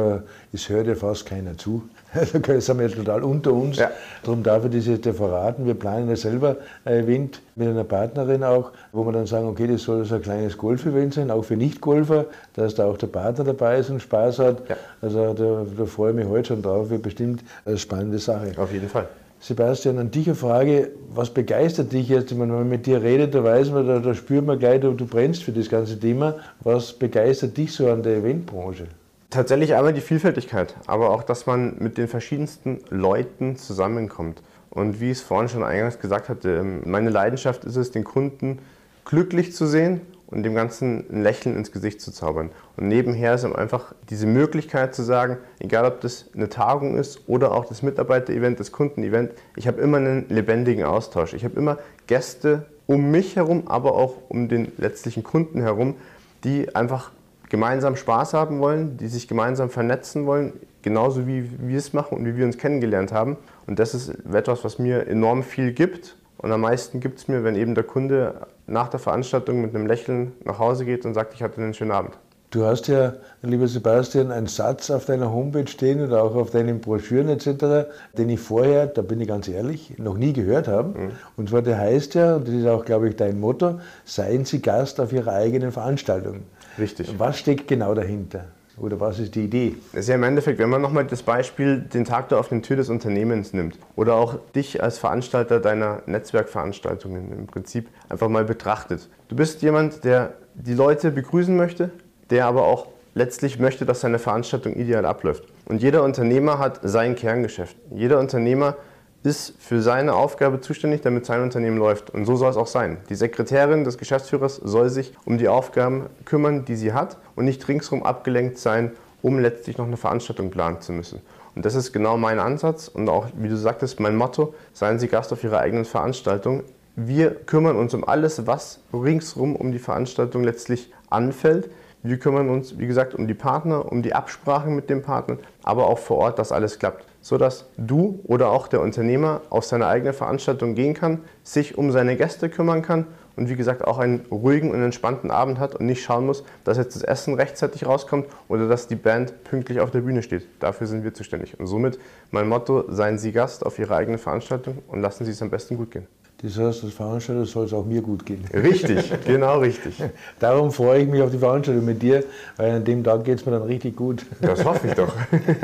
es 0.52 0.68
hört 0.68 0.86
ja 0.86 0.94
fast 0.94 1.26
keiner 1.26 1.56
zu. 1.56 1.88
da 2.42 2.60
sind 2.60 2.78
wir 2.78 2.86
jetzt 2.86 2.96
total 2.96 3.22
unter 3.22 3.52
uns. 3.52 3.78
Ja. 3.78 3.90
Darum 4.22 4.42
darf 4.42 4.64
ich 4.64 4.72
das 4.72 4.86
jetzt 4.86 5.06
ja 5.06 5.12
verraten. 5.12 5.66
Wir 5.66 5.74
planen 5.74 6.08
ja 6.08 6.16
selber 6.16 6.56
ein 6.84 7.04
Event 7.04 7.40
mit 7.54 7.68
einer 7.68 7.84
Partnerin 7.84 8.44
auch, 8.44 8.72
wo 8.92 9.04
wir 9.04 9.12
dann 9.12 9.26
sagen, 9.26 9.48
okay, 9.48 9.66
das 9.66 9.82
soll 9.82 10.04
so 10.04 10.16
ein 10.16 10.22
kleines 10.22 10.56
Golf-Event 10.58 11.14
sein, 11.14 11.30
auch 11.30 11.42
für 11.42 11.56
Nicht-Golfer, 11.56 12.26
dass 12.54 12.74
da 12.74 12.86
auch 12.86 12.98
der 12.98 13.06
Partner 13.06 13.44
dabei 13.44 13.78
ist 13.78 13.90
und 13.90 14.00
Spaß 14.00 14.38
hat. 14.40 14.68
Ja. 14.68 14.76
Also 15.00 15.32
da, 15.34 15.64
da 15.76 15.84
freue 15.86 16.10
ich 16.10 16.16
mich 16.16 16.26
heute 16.26 16.48
schon 16.48 16.62
drauf, 16.62 16.90
wird 16.90 17.02
bestimmt 17.02 17.42
eine 17.64 17.78
spannende 17.78 18.18
Sache. 18.18 18.52
Auf 18.56 18.72
jeden 18.72 18.88
Fall. 18.88 19.08
Sebastian, 19.40 19.98
an 19.98 20.10
dich 20.12 20.28
eine 20.28 20.36
Frage, 20.36 20.92
was 21.12 21.30
begeistert 21.30 21.92
dich 21.92 22.08
jetzt? 22.08 22.30
wenn 22.38 22.48
man 22.48 22.68
mit 22.68 22.86
dir 22.86 23.02
redet, 23.02 23.34
da 23.34 23.42
weiß 23.42 23.70
man, 23.70 23.88
da, 23.88 23.98
da 23.98 24.14
spürt 24.14 24.46
man 24.46 24.56
gleich, 24.56 24.80
du, 24.80 24.92
du 24.92 25.04
brennst 25.04 25.42
für 25.42 25.50
das 25.50 25.68
ganze 25.68 25.98
Thema. 25.98 26.36
Was 26.60 26.92
begeistert 26.92 27.56
dich 27.56 27.72
so 27.72 27.90
an 27.90 28.04
der 28.04 28.18
Eventbranche? 28.18 28.86
Tatsächlich 29.32 29.74
einmal 29.74 29.94
die 29.94 30.02
Vielfältigkeit, 30.02 30.74
aber 30.86 31.08
auch, 31.08 31.22
dass 31.22 31.46
man 31.46 31.76
mit 31.78 31.96
den 31.96 32.06
verschiedensten 32.06 32.80
Leuten 32.90 33.56
zusammenkommt. 33.56 34.42
Und 34.68 35.00
wie 35.00 35.10
ich 35.10 35.18
es 35.18 35.20
vorhin 35.22 35.48
schon 35.48 35.64
eingangs 35.64 35.98
gesagt 35.98 36.28
hatte, 36.28 36.58
ähm, 36.58 36.82
meine 36.84 37.08
Leidenschaft 37.08 37.64
ist 37.64 37.76
es, 37.76 37.90
den 37.90 38.04
Kunden 38.04 38.58
glücklich 39.06 39.54
zu 39.54 39.64
sehen 39.64 40.02
und 40.26 40.42
dem 40.42 40.54
Ganzen 40.54 41.06
ein 41.10 41.22
Lächeln 41.22 41.56
ins 41.56 41.72
Gesicht 41.72 42.02
zu 42.02 42.12
zaubern. 42.12 42.50
Und 42.76 42.88
nebenher 42.88 43.34
ist 43.34 43.46
einfach 43.46 43.94
diese 44.10 44.26
Möglichkeit 44.26 44.94
zu 44.94 45.02
sagen, 45.02 45.38
egal 45.60 45.86
ob 45.86 46.02
das 46.02 46.26
eine 46.34 46.50
Tagung 46.50 46.98
ist 46.98 47.26
oder 47.26 47.52
auch 47.52 47.64
das 47.64 47.82
Mitarbeiter-Event, 47.82 48.60
das 48.60 48.70
Kunden-Event, 48.70 49.32
ich 49.56 49.66
habe 49.66 49.80
immer 49.80 49.96
einen 49.96 50.28
lebendigen 50.28 50.84
Austausch. 50.84 51.32
Ich 51.32 51.44
habe 51.44 51.58
immer 51.58 51.78
Gäste 52.06 52.66
um 52.86 53.10
mich 53.10 53.36
herum, 53.36 53.62
aber 53.64 53.94
auch 53.94 54.12
um 54.28 54.50
den 54.50 54.72
letztlichen 54.76 55.22
Kunden 55.22 55.62
herum, 55.62 55.96
die 56.44 56.76
einfach 56.76 57.12
gemeinsam 57.52 57.96
Spaß 57.96 58.32
haben 58.32 58.60
wollen, 58.60 58.96
die 58.96 59.08
sich 59.08 59.28
gemeinsam 59.28 59.68
vernetzen 59.68 60.24
wollen, 60.24 60.54
genauso 60.80 61.26
wie 61.26 61.50
wir 61.60 61.76
es 61.76 61.92
machen 61.92 62.16
und 62.16 62.24
wie 62.24 62.34
wir 62.34 62.46
uns 62.46 62.56
kennengelernt 62.56 63.12
haben. 63.12 63.36
Und 63.66 63.78
das 63.78 63.92
ist 63.92 64.08
etwas, 64.32 64.64
was 64.64 64.78
mir 64.78 65.06
enorm 65.06 65.42
viel 65.42 65.72
gibt. 65.72 66.16
Und 66.38 66.50
am 66.50 66.62
meisten 66.62 66.98
gibt 66.98 67.18
es 67.18 67.28
mir, 67.28 67.44
wenn 67.44 67.54
eben 67.54 67.74
der 67.74 67.84
Kunde 67.84 68.46
nach 68.66 68.88
der 68.88 68.98
Veranstaltung 68.98 69.60
mit 69.60 69.74
einem 69.74 69.86
Lächeln 69.86 70.32
nach 70.44 70.58
Hause 70.58 70.86
geht 70.86 71.04
und 71.04 71.12
sagt, 71.12 71.34
ich 71.34 71.42
hatte 71.42 71.60
einen 71.60 71.74
schönen 71.74 71.90
Abend. 71.90 72.16
Du 72.52 72.64
hast 72.64 72.88
ja, 72.88 73.14
lieber 73.42 73.68
Sebastian, 73.68 74.30
einen 74.30 74.46
Satz 74.46 74.90
auf 74.90 75.04
deiner 75.04 75.30
Homepage 75.30 75.66
stehen 75.66 76.02
oder 76.02 76.22
auch 76.22 76.34
auf 76.34 76.50
deinen 76.50 76.80
Broschüren 76.80 77.28
etc., 77.28 77.90
den 78.16 78.30
ich 78.30 78.40
vorher, 78.40 78.86
da 78.86 79.02
bin 79.02 79.20
ich 79.20 79.28
ganz 79.28 79.46
ehrlich, 79.46 79.98
noch 79.98 80.16
nie 80.16 80.32
gehört 80.32 80.68
habe. 80.68 80.98
Mhm. 80.98 81.10
Und 81.36 81.50
zwar 81.50 81.60
der 81.60 81.76
heißt 81.76 82.14
ja, 82.14 82.36
und 82.36 82.48
das 82.48 82.54
ist 82.54 82.66
auch, 82.66 82.86
glaube 82.86 83.10
ich, 83.10 83.16
dein 83.16 83.38
Motto, 83.38 83.78
seien 84.06 84.46
Sie 84.46 84.62
Gast 84.62 85.00
auf 85.00 85.12
Ihrer 85.12 85.34
eigenen 85.34 85.70
Veranstaltung. 85.70 86.44
Richtig. 86.78 87.18
Was 87.18 87.38
steckt 87.38 87.68
genau 87.68 87.94
dahinter? 87.94 88.46
Oder 88.78 88.98
was 88.98 89.18
ist 89.18 89.34
die 89.34 89.44
Idee? 89.44 89.76
Das 89.92 90.02
ist 90.02 90.08
ja 90.08 90.14
im 90.14 90.22
Endeffekt, 90.22 90.58
wenn 90.58 90.70
man 90.70 90.80
nochmal 90.80 91.04
das 91.04 91.22
Beispiel 91.22 91.78
den 91.80 92.04
Tag 92.04 92.30
der 92.30 92.38
offenen 92.38 92.62
Tür 92.62 92.76
des 92.76 92.88
Unternehmens 92.88 93.52
nimmt 93.52 93.78
oder 93.96 94.14
auch 94.14 94.38
dich 94.54 94.82
als 94.82 94.98
Veranstalter 94.98 95.60
deiner 95.60 96.02
Netzwerkveranstaltungen 96.06 97.32
im 97.32 97.46
Prinzip 97.46 97.88
einfach 98.08 98.28
mal 98.28 98.44
betrachtet. 98.44 99.08
Du 99.28 99.36
bist 99.36 99.60
jemand, 99.62 100.04
der 100.04 100.34
die 100.54 100.74
Leute 100.74 101.10
begrüßen 101.10 101.54
möchte, 101.54 101.90
der 102.30 102.46
aber 102.46 102.62
auch 102.64 102.88
letztlich 103.14 103.58
möchte, 103.58 103.84
dass 103.84 104.00
seine 104.00 104.18
Veranstaltung 104.18 104.74
ideal 104.74 105.04
abläuft. 105.04 105.44
Und 105.66 105.82
jeder 105.82 106.02
Unternehmer 106.02 106.58
hat 106.58 106.80
sein 106.82 107.14
Kerngeschäft. 107.14 107.76
Jeder 107.94 108.18
Unternehmer 108.18 108.76
ist 109.22 109.54
für 109.58 109.80
seine 109.82 110.14
Aufgabe 110.14 110.60
zuständig, 110.60 111.02
damit 111.02 111.26
sein 111.26 111.42
Unternehmen 111.42 111.78
läuft. 111.78 112.10
Und 112.10 112.24
so 112.24 112.36
soll 112.36 112.50
es 112.50 112.56
auch 112.56 112.66
sein. 112.66 112.98
Die 113.08 113.14
Sekretärin 113.14 113.84
des 113.84 113.98
Geschäftsführers 113.98 114.56
soll 114.56 114.88
sich 114.90 115.12
um 115.24 115.38
die 115.38 115.48
Aufgaben 115.48 116.06
kümmern, 116.24 116.64
die 116.64 116.76
sie 116.76 116.92
hat 116.92 117.18
und 117.36 117.44
nicht 117.44 117.66
ringsherum 117.68 118.02
abgelenkt 118.02 118.58
sein, 118.58 118.92
um 119.22 119.38
letztlich 119.38 119.78
noch 119.78 119.86
eine 119.86 119.96
Veranstaltung 119.96 120.50
planen 120.50 120.80
zu 120.80 120.92
müssen. 120.92 121.20
Und 121.54 121.64
das 121.64 121.74
ist 121.74 121.92
genau 121.92 122.16
mein 122.16 122.40
Ansatz 122.40 122.88
und 122.88 123.08
auch, 123.08 123.26
wie 123.36 123.48
du 123.48 123.56
sagtest, 123.56 124.00
mein 124.00 124.16
Motto, 124.16 124.54
seien 124.72 124.98
Sie 124.98 125.08
Gast 125.08 125.32
auf 125.32 125.44
Ihrer 125.44 125.58
eigenen 125.58 125.84
Veranstaltung. 125.84 126.64
Wir 126.96 127.30
kümmern 127.34 127.76
uns 127.76 127.94
um 127.94 128.06
alles, 128.06 128.46
was 128.46 128.80
ringsherum 128.92 129.54
um 129.54 129.70
die 129.70 129.78
Veranstaltung 129.78 130.44
letztlich 130.44 130.92
anfällt. 131.10 131.70
Wir 132.02 132.18
kümmern 132.18 132.48
uns, 132.48 132.78
wie 132.78 132.86
gesagt, 132.86 133.14
um 133.14 133.28
die 133.28 133.34
Partner, 133.34 133.90
um 133.90 134.02
die 134.02 134.14
Absprachen 134.14 134.74
mit 134.74 134.90
den 134.90 135.02
Partnern, 135.02 135.38
aber 135.62 135.86
auch 135.86 135.98
vor 135.98 136.18
Ort, 136.18 136.38
dass 136.38 136.52
alles 136.52 136.78
klappt 136.78 137.04
sodass 137.22 137.66
du 137.78 138.20
oder 138.24 138.50
auch 138.50 138.68
der 138.68 138.82
Unternehmer 138.82 139.40
auf 139.48 139.64
seine 139.64 139.86
eigene 139.86 140.12
Veranstaltung 140.12 140.74
gehen 140.74 140.92
kann, 140.92 141.20
sich 141.44 141.78
um 141.78 141.90
seine 141.90 142.16
Gäste 142.16 142.50
kümmern 142.50 142.82
kann 142.82 143.06
und 143.36 143.48
wie 143.48 143.56
gesagt 143.56 143.84
auch 143.84 143.98
einen 143.98 144.26
ruhigen 144.30 144.72
und 144.72 144.82
entspannten 144.82 145.30
Abend 145.30 145.58
hat 145.58 145.74
und 145.76 145.86
nicht 145.86 146.02
schauen 146.02 146.26
muss, 146.26 146.44
dass 146.64 146.76
jetzt 146.76 146.96
das 146.96 147.02
Essen 147.02 147.34
rechtzeitig 147.34 147.86
rauskommt 147.86 148.26
oder 148.48 148.68
dass 148.68 148.88
die 148.88 148.96
Band 148.96 149.44
pünktlich 149.44 149.80
auf 149.80 149.90
der 149.90 150.00
Bühne 150.00 150.22
steht. 150.22 150.46
Dafür 150.60 150.86
sind 150.86 151.04
wir 151.04 151.14
zuständig. 151.14 151.58
Und 151.58 151.66
somit 151.66 151.98
mein 152.30 152.48
Motto, 152.48 152.84
seien 152.88 153.18
Sie 153.18 153.32
Gast 153.32 153.64
auf 153.64 153.78
Ihre 153.78 153.96
eigene 153.96 154.18
Veranstaltung 154.18 154.82
und 154.88 155.00
lassen 155.00 155.24
Sie 155.24 155.30
es 155.30 155.40
am 155.40 155.48
besten 155.48 155.76
gut 155.78 155.92
gehen. 155.92 156.06
Das 156.42 156.58
heißt, 156.58 156.82
als 156.82 156.92
Veranstalter 156.92 157.46
soll 157.46 157.66
es 157.66 157.72
auch 157.72 157.84
mir 157.84 158.02
gut 158.02 158.26
gehen. 158.26 158.44
Richtig, 158.52 159.12
genau 159.26 159.60
richtig. 159.60 159.94
Darum 160.40 160.72
freue 160.72 161.02
ich 161.02 161.08
mich 161.08 161.22
auf 161.22 161.30
die 161.30 161.38
Veranstaltung 161.38 161.84
mit 161.84 162.02
dir, 162.02 162.24
weil 162.56 162.72
an 162.72 162.84
dem 162.84 163.04
Tag 163.04 163.24
geht 163.24 163.38
es 163.38 163.46
mir 163.46 163.52
dann 163.52 163.62
richtig 163.62 163.94
gut. 163.94 164.26
Das 164.40 164.64
hoffe 164.64 164.88
ich 164.88 164.94
doch. 164.94 165.12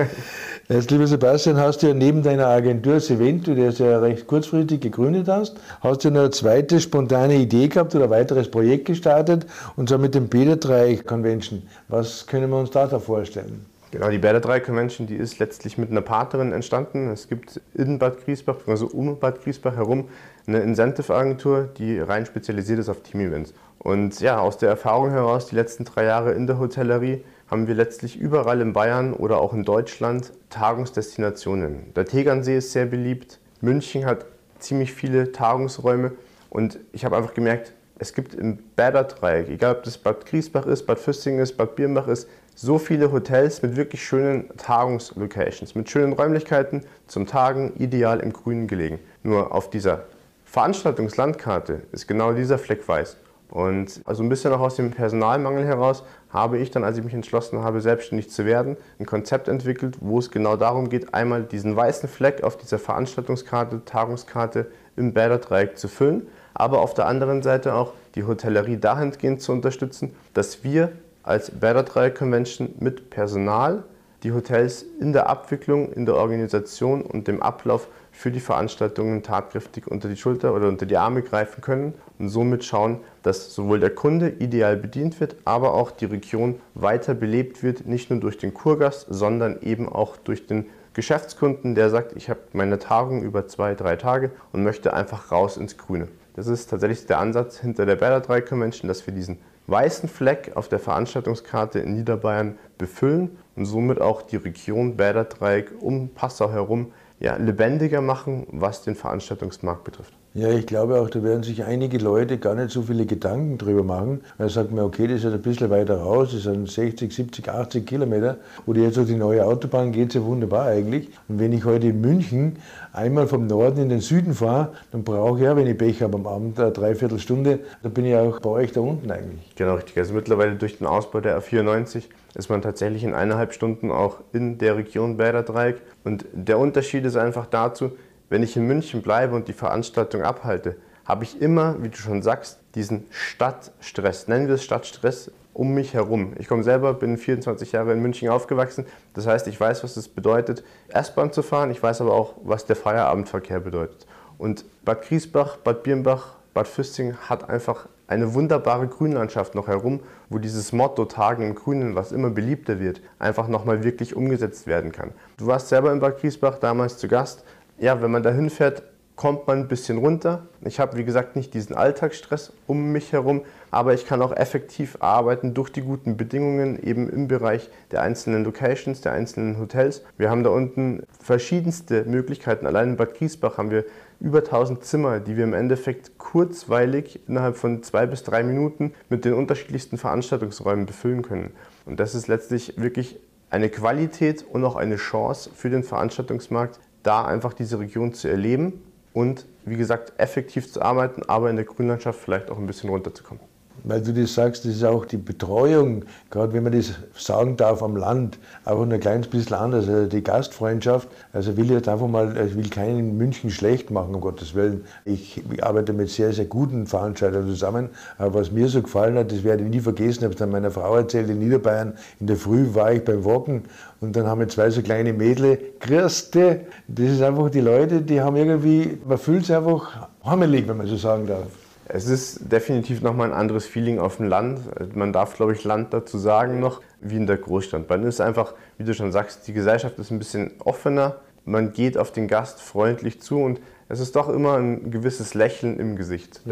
Jetzt, 0.68 0.90
lieber 0.90 1.06
Sebastian, 1.06 1.56
hast 1.56 1.82
du 1.82 1.88
ja 1.88 1.94
neben 1.94 2.22
deiner 2.22 2.46
Agentur 2.46 3.00
Sevento, 3.00 3.54
die 3.54 3.68
du 3.68 3.84
ja 3.84 3.98
recht 3.98 4.26
kurzfristig 4.26 4.80
gegründet 4.80 5.26
hast, 5.26 5.56
hast 5.80 6.04
du 6.04 6.08
eine 6.08 6.30
zweite 6.30 6.78
spontane 6.78 7.36
Idee 7.36 7.68
gehabt 7.68 7.94
oder 7.94 8.04
ein 8.04 8.10
weiteres 8.10 8.48
Projekt 8.48 8.84
gestartet, 8.84 9.46
und 9.76 9.88
zwar 9.88 9.98
mit 9.98 10.14
dem 10.14 10.28
Peter 10.28 10.56
3 10.56 10.96
Convention. 10.98 11.62
Was 11.88 12.26
können 12.26 12.50
wir 12.50 12.58
uns 12.58 12.70
da 12.70 12.86
vorstellen? 13.00 13.66
Genau, 13.90 14.10
die 14.10 14.18
Bäder 14.18 14.40
3 14.40 14.60
Convention, 14.60 15.06
die 15.06 15.16
ist 15.16 15.38
letztlich 15.38 15.78
mit 15.78 15.90
einer 15.90 16.02
Partnerin 16.02 16.52
entstanden. 16.52 17.08
Es 17.08 17.26
gibt 17.26 17.58
in 17.72 17.98
Bad 17.98 18.22
Griesbach, 18.22 18.56
also 18.66 18.86
um 18.86 19.18
Bad 19.18 19.42
Griesbach 19.42 19.76
herum, 19.76 20.10
eine 20.46 20.60
Incentive-Agentur, 20.60 21.70
die 21.78 21.98
rein 21.98 22.26
spezialisiert 22.26 22.80
ist 22.80 22.90
auf 22.90 23.02
Team-Events. 23.02 23.54
Und 23.78 24.20
ja, 24.20 24.40
aus 24.40 24.58
der 24.58 24.68
Erfahrung 24.68 25.10
heraus, 25.10 25.46
die 25.46 25.54
letzten 25.54 25.86
drei 25.86 26.04
Jahre 26.04 26.32
in 26.32 26.46
der 26.46 26.58
Hotellerie, 26.58 27.24
haben 27.50 27.66
wir 27.66 27.74
letztlich 27.74 28.18
überall 28.18 28.60
in 28.60 28.74
Bayern 28.74 29.14
oder 29.14 29.40
auch 29.40 29.54
in 29.54 29.64
Deutschland 29.64 30.32
Tagungsdestinationen. 30.50 31.94
Der 31.94 32.04
Tegernsee 32.04 32.58
ist 32.58 32.72
sehr 32.72 32.84
beliebt, 32.84 33.38
München 33.62 34.04
hat 34.04 34.26
ziemlich 34.58 34.92
viele 34.92 35.32
Tagungsräume 35.32 36.12
und 36.50 36.78
ich 36.92 37.06
habe 37.06 37.16
einfach 37.16 37.32
gemerkt, 37.32 37.72
es 37.98 38.12
gibt 38.12 38.34
im 38.34 38.58
Bäderdreieck, 38.76 39.48
egal 39.48 39.76
ob 39.76 39.82
das 39.84 39.96
Bad 39.96 40.26
Griesbach 40.26 40.66
ist, 40.66 40.86
Bad 40.86 40.98
Füssing 40.98 41.38
ist, 41.38 41.56
Bad 41.56 41.74
Birnbach 41.74 42.06
ist, 42.06 42.28
so 42.60 42.78
viele 42.78 43.12
Hotels 43.12 43.62
mit 43.62 43.76
wirklich 43.76 44.02
schönen 44.02 44.48
Tagungslocations, 44.56 45.76
mit 45.76 45.88
schönen 45.88 46.12
Räumlichkeiten 46.12 46.82
zum 47.06 47.24
Tagen, 47.24 47.72
ideal 47.78 48.18
im 48.18 48.32
Grünen 48.32 48.66
gelegen. 48.66 48.98
Nur 49.22 49.54
auf 49.54 49.70
dieser 49.70 50.06
Veranstaltungslandkarte 50.44 51.82
ist 51.92 52.08
genau 52.08 52.32
dieser 52.32 52.58
Fleck 52.58 52.88
weiß. 52.88 53.16
Und 53.48 54.00
also 54.06 54.24
ein 54.24 54.28
bisschen 54.28 54.52
auch 54.52 54.58
aus 54.58 54.74
dem 54.74 54.90
Personalmangel 54.90 55.64
heraus 55.64 56.02
habe 56.30 56.58
ich 56.58 56.72
dann, 56.72 56.82
als 56.82 56.98
ich 56.98 57.04
mich 57.04 57.14
entschlossen 57.14 57.62
habe, 57.62 57.80
selbstständig 57.80 58.28
zu 58.28 58.44
werden, 58.44 58.76
ein 58.98 59.06
Konzept 59.06 59.46
entwickelt, 59.46 59.98
wo 60.00 60.18
es 60.18 60.28
genau 60.28 60.56
darum 60.56 60.88
geht, 60.88 61.14
einmal 61.14 61.44
diesen 61.44 61.76
weißen 61.76 62.08
Fleck 62.08 62.42
auf 62.42 62.56
dieser 62.56 62.80
Veranstaltungskarte, 62.80 63.84
Tagungskarte 63.84 64.66
im 64.96 65.14
Bäderdreieck 65.14 65.78
zu 65.78 65.86
füllen, 65.86 66.26
aber 66.54 66.80
auf 66.80 66.92
der 66.92 67.06
anderen 67.06 67.40
Seite 67.42 67.74
auch 67.74 67.92
die 68.16 68.24
Hotellerie 68.24 68.78
dahingehend 68.78 69.40
zu 69.40 69.52
unterstützen, 69.52 70.12
dass 70.34 70.64
wir 70.64 70.90
als 71.28 71.50
Better 71.50 71.84
Trial 71.84 72.10
Convention 72.10 72.70
mit 72.78 73.10
Personal 73.10 73.84
die 74.22 74.32
Hotels 74.32 74.84
in 74.98 75.12
der 75.12 75.28
Abwicklung, 75.28 75.92
in 75.92 76.06
der 76.06 76.16
Organisation 76.16 77.02
und 77.02 77.28
dem 77.28 77.42
Ablauf 77.42 77.86
für 78.10 78.32
die 78.32 78.40
Veranstaltungen 78.40 79.22
tatkräftig 79.22 79.86
unter 79.86 80.08
die 80.08 80.16
Schulter 80.16 80.54
oder 80.54 80.68
unter 80.68 80.86
die 80.86 80.96
Arme 80.96 81.22
greifen 81.22 81.60
können 81.60 81.92
und 82.18 82.30
somit 82.30 82.64
schauen, 82.64 83.00
dass 83.22 83.54
sowohl 83.54 83.78
der 83.78 83.94
Kunde 83.94 84.30
ideal 84.30 84.76
bedient 84.76 85.20
wird, 85.20 85.36
aber 85.44 85.74
auch 85.74 85.90
die 85.90 86.06
Region 86.06 86.60
weiter 86.74 87.14
belebt 87.14 87.62
wird, 87.62 87.86
nicht 87.86 88.10
nur 88.10 88.20
durch 88.20 88.38
den 88.38 88.54
Kurgast, 88.54 89.06
sondern 89.10 89.60
eben 89.60 89.86
auch 89.88 90.16
durch 90.16 90.46
den 90.46 90.66
Geschäftskunden, 90.94 91.74
der 91.74 91.90
sagt, 91.90 92.16
ich 92.16 92.30
habe 92.30 92.40
meine 92.54 92.78
Tagung 92.78 93.22
über 93.22 93.46
zwei, 93.46 93.74
drei 93.74 93.96
Tage 93.96 94.30
und 94.52 94.64
möchte 94.64 94.94
einfach 94.94 95.30
raus 95.30 95.58
ins 95.58 95.76
Grüne. 95.76 96.08
Das 96.38 96.46
ist 96.46 96.70
tatsächlich 96.70 97.04
der 97.04 97.18
Ansatz 97.18 97.58
hinter 97.58 97.84
der 97.84 97.96
Better 97.96 98.20
3 98.20 98.42
Convention, 98.42 98.86
dass 98.86 99.04
wir 99.04 99.12
diesen 99.12 99.38
weißen 99.66 100.08
Fleck 100.08 100.52
auf 100.54 100.68
der 100.68 100.78
Veranstaltungskarte 100.78 101.80
in 101.80 101.96
Niederbayern 101.96 102.56
befüllen 102.78 103.38
und 103.56 103.66
somit 103.66 104.00
auch 104.00 104.22
die 104.22 104.36
Region 104.36 104.96
Bäderdreieck 104.96 105.72
um 105.80 106.10
Passau 106.10 106.52
herum 106.52 106.92
ja, 107.18 107.34
lebendiger 107.34 108.02
machen, 108.02 108.46
was 108.52 108.84
den 108.84 108.94
Veranstaltungsmarkt 108.94 109.82
betrifft. 109.82 110.12
Ja, 110.38 110.50
ich 110.50 110.66
glaube 110.66 111.00
auch, 111.00 111.10
da 111.10 111.20
werden 111.24 111.42
sich 111.42 111.64
einige 111.64 111.98
Leute 111.98 112.38
gar 112.38 112.54
nicht 112.54 112.70
so 112.70 112.82
viele 112.82 113.06
Gedanken 113.06 113.58
drüber 113.58 113.82
machen. 113.82 114.20
Weil 114.36 114.48
sagt 114.48 114.70
man, 114.70 114.84
okay, 114.84 115.08
das 115.08 115.24
ist 115.24 115.32
ein 115.32 115.42
bisschen 115.42 115.68
weiter 115.68 115.96
raus, 115.96 116.30
das 116.32 116.44
sind 116.44 116.70
60, 116.70 117.12
70, 117.12 117.48
80 117.48 117.84
Kilometer. 117.84 118.36
Oder 118.64 118.82
jetzt 118.82 119.00
auf 119.00 119.06
die 119.06 119.16
neue 119.16 119.44
Autobahn 119.44 119.90
geht 119.90 120.10
es 120.10 120.14
ja 120.14 120.24
wunderbar 120.24 120.66
eigentlich. 120.66 121.08
Und 121.26 121.40
wenn 121.40 121.52
ich 121.52 121.64
heute 121.64 121.88
in 121.88 122.00
München 122.00 122.58
einmal 122.92 123.26
vom 123.26 123.48
Norden 123.48 123.82
in 123.82 123.88
den 123.88 124.00
Süden 124.00 124.32
fahre, 124.32 124.74
dann 124.92 125.02
brauche 125.02 125.38
ich 125.38 125.44
ja, 125.44 125.56
wenn 125.56 125.66
ich 125.66 125.76
Pech 125.76 126.02
habe 126.04 126.16
am 126.16 126.26
Abend, 126.28 126.60
eine 126.60 126.70
Dreiviertelstunde. 126.70 127.58
Da 127.82 127.88
bin 127.88 128.04
ich 128.04 128.14
auch 128.14 128.38
bei 128.38 128.50
euch 128.50 128.70
da 128.70 128.80
unten 128.80 129.10
eigentlich. 129.10 129.56
Genau, 129.56 129.74
richtig. 129.74 129.98
Also 129.98 130.14
mittlerweile 130.14 130.54
durch 130.54 130.78
den 130.78 130.86
Ausbau 130.86 131.20
der 131.20 131.42
A94 131.42 132.04
ist 132.36 132.48
man 132.48 132.62
tatsächlich 132.62 133.02
in 133.02 133.12
eineinhalb 133.12 133.52
Stunden 133.52 133.90
auch 133.90 134.18
in 134.32 134.58
der 134.58 134.76
Region 134.76 135.16
Bäderdreieck. 135.16 135.78
Und 136.04 136.26
der 136.32 136.60
Unterschied 136.60 137.04
ist 137.04 137.16
einfach 137.16 137.46
dazu, 137.46 137.90
wenn 138.28 138.42
ich 138.42 138.56
in 138.56 138.66
München 138.66 139.02
bleibe 139.02 139.34
und 139.34 139.48
die 139.48 139.52
Veranstaltung 139.52 140.22
abhalte, 140.22 140.76
habe 141.04 141.24
ich 141.24 141.40
immer, 141.40 141.82
wie 141.82 141.88
du 141.88 141.96
schon 141.96 142.22
sagst, 142.22 142.60
diesen 142.74 143.06
Stadtstress, 143.10 144.28
nennen 144.28 144.46
wir 144.46 144.56
es 144.56 144.64
Stadtstress, 144.64 145.30
um 145.54 145.74
mich 145.74 145.94
herum. 145.94 146.34
Ich 146.38 146.46
komme 146.46 146.62
selber, 146.62 146.94
bin 146.94 147.16
24 147.16 147.72
Jahre 147.72 147.92
in 147.92 148.00
München 148.00 148.28
aufgewachsen. 148.28 148.86
Das 149.14 149.26
heißt, 149.26 149.48
ich 149.48 149.58
weiß, 149.58 149.82
was 149.82 149.96
es 149.96 150.08
bedeutet, 150.08 150.62
S-Bahn 150.88 151.32
zu 151.32 151.42
fahren. 151.42 151.70
Ich 151.70 151.82
weiß 151.82 152.00
aber 152.00 152.12
auch, 152.12 152.34
was 152.44 152.66
der 152.66 152.76
Feierabendverkehr 152.76 153.58
bedeutet. 153.58 154.06
Und 154.36 154.64
Bad 154.84 155.02
Griesbach, 155.02 155.56
Bad 155.56 155.82
Birnbach, 155.82 156.36
Bad 156.54 156.68
Füsting 156.68 157.16
hat 157.28 157.48
einfach 157.50 157.88
eine 158.06 158.34
wunderbare 158.34 158.86
Grünlandschaft 158.88 159.54
noch 159.54 159.68
herum, 159.68 160.00
wo 160.30 160.38
dieses 160.38 160.72
Motto 160.72 161.04
Tagen 161.04 161.42
im 161.42 161.54
Grünen, 161.54 161.94
was 161.94 162.10
immer 162.10 162.30
beliebter 162.30 162.80
wird, 162.80 163.00
einfach 163.18 163.48
nochmal 163.48 163.84
wirklich 163.84 164.16
umgesetzt 164.16 164.66
werden 164.66 164.92
kann. 164.92 165.10
Du 165.36 165.46
warst 165.46 165.68
selber 165.68 165.92
in 165.92 166.00
Bad 166.00 166.20
Griesbach 166.20 166.58
damals 166.58 166.98
zu 166.98 167.08
Gast 167.08 167.44
ja, 167.78 168.02
wenn 168.02 168.10
man 168.10 168.22
da 168.22 168.30
hinfährt, 168.30 168.82
kommt 169.18 169.48
man 169.48 169.58
ein 169.58 169.68
bisschen 169.68 169.98
runter. 169.98 170.46
Ich 170.60 170.78
habe, 170.78 170.96
wie 170.96 171.04
gesagt, 171.04 171.34
nicht 171.34 171.52
diesen 171.52 171.74
Alltagsstress 171.74 172.52
um 172.68 172.92
mich 172.92 173.12
herum, 173.12 173.42
aber 173.72 173.92
ich 173.92 174.06
kann 174.06 174.22
auch 174.22 174.30
effektiv 174.34 174.96
arbeiten 175.00 175.54
durch 175.54 175.70
die 175.70 175.82
guten 175.82 176.16
Bedingungen 176.16 176.80
eben 176.80 177.10
im 177.10 177.26
Bereich 177.26 177.68
der 177.90 178.02
einzelnen 178.02 178.44
Locations, 178.44 179.00
der 179.00 179.12
einzelnen 179.12 179.58
Hotels. 179.58 180.04
Wir 180.18 180.30
haben 180.30 180.44
da 180.44 180.50
unten 180.50 181.02
verschiedenste 181.20 182.04
Möglichkeiten. 182.04 182.64
Allein 182.64 182.90
in 182.90 182.96
Bad 182.96 183.14
Griesbach 183.14 183.58
haben 183.58 183.72
wir 183.72 183.84
über 184.20 184.38
1000 184.38 184.84
Zimmer, 184.84 185.18
die 185.18 185.36
wir 185.36 185.44
im 185.44 185.54
Endeffekt 185.54 186.16
kurzweilig 186.18 187.20
innerhalb 187.26 187.56
von 187.56 187.82
zwei 187.82 188.06
bis 188.06 188.22
drei 188.22 188.44
Minuten 188.44 188.94
mit 189.08 189.24
den 189.24 189.34
unterschiedlichsten 189.34 189.98
Veranstaltungsräumen 189.98 190.86
befüllen 190.86 191.22
können. 191.22 191.50
Und 191.86 191.98
das 191.98 192.14
ist 192.14 192.28
letztlich 192.28 192.80
wirklich 192.80 193.18
eine 193.50 193.68
Qualität 193.68 194.44
und 194.48 194.64
auch 194.64 194.76
eine 194.76 194.96
Chance 194.96 195.50
für 195.54 195.70
den 195.70 195.82
Veranstaltungsmarkt, 195.82 196.78
da 197.02 197.24
einfach 197.24 197.52
diese 197.52 197.78
Region 197.78 198.12
zu 198.12 198.28
erleben 198.28 198.82
und 199.12 199.46
wie 199.64 199.76
gesagt 199.76 200.12
effektiv 200.18 200.72
zu 200.72 200.82
arbeiten, 200.82 201.22
aber 201.26 201.50
in 201.50 201.56
der 201.56 201.64
Grünlandschaft 201.64 202.20
vielleicht 202.20 202.50
auch 202.50 202.58
ein 202.58 202.66
bisschen 202.66 202.90
runterzukommen 202.90 203.42
weil 203.84 204.00
du 204.02 204.12
das 204.12 204.34
sagst, 204.34 204.64
das 204.64 204.72
ist 204.72 204.84
auch 204.84 205.04
die 205.04 205.16
Betreuung, 205.16 206.04
gerade 206.30 206.52
wenn 206.52 206.62
man 206.62 206.72
das 206.72 206.92
sagen 207.16 207.56
darf 207.56 207.82
am 207.82 207.96
Land, 207.96 208.38
auch 208.64 208.82
ein 208.82 209.00
kleines 209.00 209.28
bisschen 209.28 209.56
anders. 209.56 209.88
Also 209.88 210.06
die 210.06 210.22
Gastfreundschaft, 210.22 211.08
also 211.32 211.56
will 211.56 211.66
ich 211.66 211.72
jetzt 211.72 211.88
einfach 211.88 212.08
mal, 212.08 212.36
ich 212.46 212.56
will 212.56 212.68
keinen 212.68 212.98
in 212.98 213.16
München 213.16 213.50
schlecht 213.50 213.90
machen, 213.90 214.14
um 214.14 214.20
Gottes 214.20 214.54
Willen. 214.54 214.84
Ich 215.04 215.42
arbeite 215.60 215.92
mit 215.92 216.10
sehr, 216.10 216.32
sehr 216.32 216.46
guten 216.46 216.86
Veranstaltern 216.86 217.46
zusammen, 217.46 217.90
aber 218.18 218.40
was 218.40 218.50
mir 218.50 218.68
so 218.68 218.82
gefallen 218.82 219.16
hat, 219.16 219.32
das 219.32 219.44
werde 219.44 219.64
ich 219.64 219.70
nie 219.70 219.80
vergessen, 219.80 220.18
ich 220.18 220.24
habe 220.24 220.34
es 220.34 220.38
dann 220.38 220.50
meiner 220.50 220.70
Frau 220.70 220.96
erzählt, 220.96 221.30
in 221.30 221.38
Niederbayern, 221.38 221.94
in 222.20 222.26
der 222.26 222.36
Früh 222.36 222.74
war 222.74 222.92
ich 222.92 223.04
beim 223.04 223.24
Walken 223.24 223.64
und 224.00 224.14
dann 224.14 224.26
haben 224.26 224.40
wir 224.40 224.48
zwei 224.48 224.70
so 224.70 224.82
kleine 224.82 225.12
Mädel, 225.12 225.58
Christe, 225.80 226.60
das 226.86 227.10
ist 227.10 227.22
einfach 227.22 227.50
die 227.50 227.60
Leute, 227.60 228.02
die 228.02 228.20
haben 228.20 228.36
irgendwie, 228.36 228.98
man 229.06 229.18
fühlt 229.18 229.46
sich 229.46 229.56
einfach 229.56 230.08
heimelig, 230.24 230.68
wenn 230.68 230.76
man 230.76 230.86
so 230.86 230.96
sagen 230.96 231.26
darf. 231.26 231.67
Es 231.88 232.06
ist 232.06 232.52
definitiv 232.52 233.00
nochmal 233.00 233.32
ein 233.32 233.36
anderes 233.36 233.66
Feeling 233.66 233.98
auf 233.98 234.18
dem 234.18 234.28
Land. 234.28 234.60
Man 234.94 235.12
darf, 235.12 235.34
glaube 235.36 235.54
ich, 235.54 235.64
Land 235.64 235.94
dazu 235.94 236.18
sagen 236.18 236.60
noch, 236.60 236.82
wie 237.00 237.16
in 237.16 237.26
der 237.26 237.38
Großstadt. 237.38 237.88
Man 237.88 238.04
ist 238.04 238.20
einfach, 238.20 238.54
wie 238.76 238.84
du 238.84 238.92
schon 238.94 239.10
sagst, 239.10 239.48
die 239.48 239.54
Gesellschaft 239.54 239.98
ist 239.98 240.10
ein 240.10 240.18
bisschen 240.18 240.52
offener. 240.58 241.16
Man 241.44 241.72
geht 241.72 241.96
auf 241.96 242.12
den 242.12 242.28
Gast 242.28 242.60
freundlich 242.60 243.22
zu 243.22 243.38
und 243.40 243.60
es 243.88 244.00
ist 244.00 244.16
doch 244.16 244.28
immer 244.28 244.58
ein 244.58 244.90
gewisses 244.90 245.32
Lächeln 245.32 245.78
im 245.80 245.96
Gesicht, 245.96 246.42
mhm. 246.44 246.50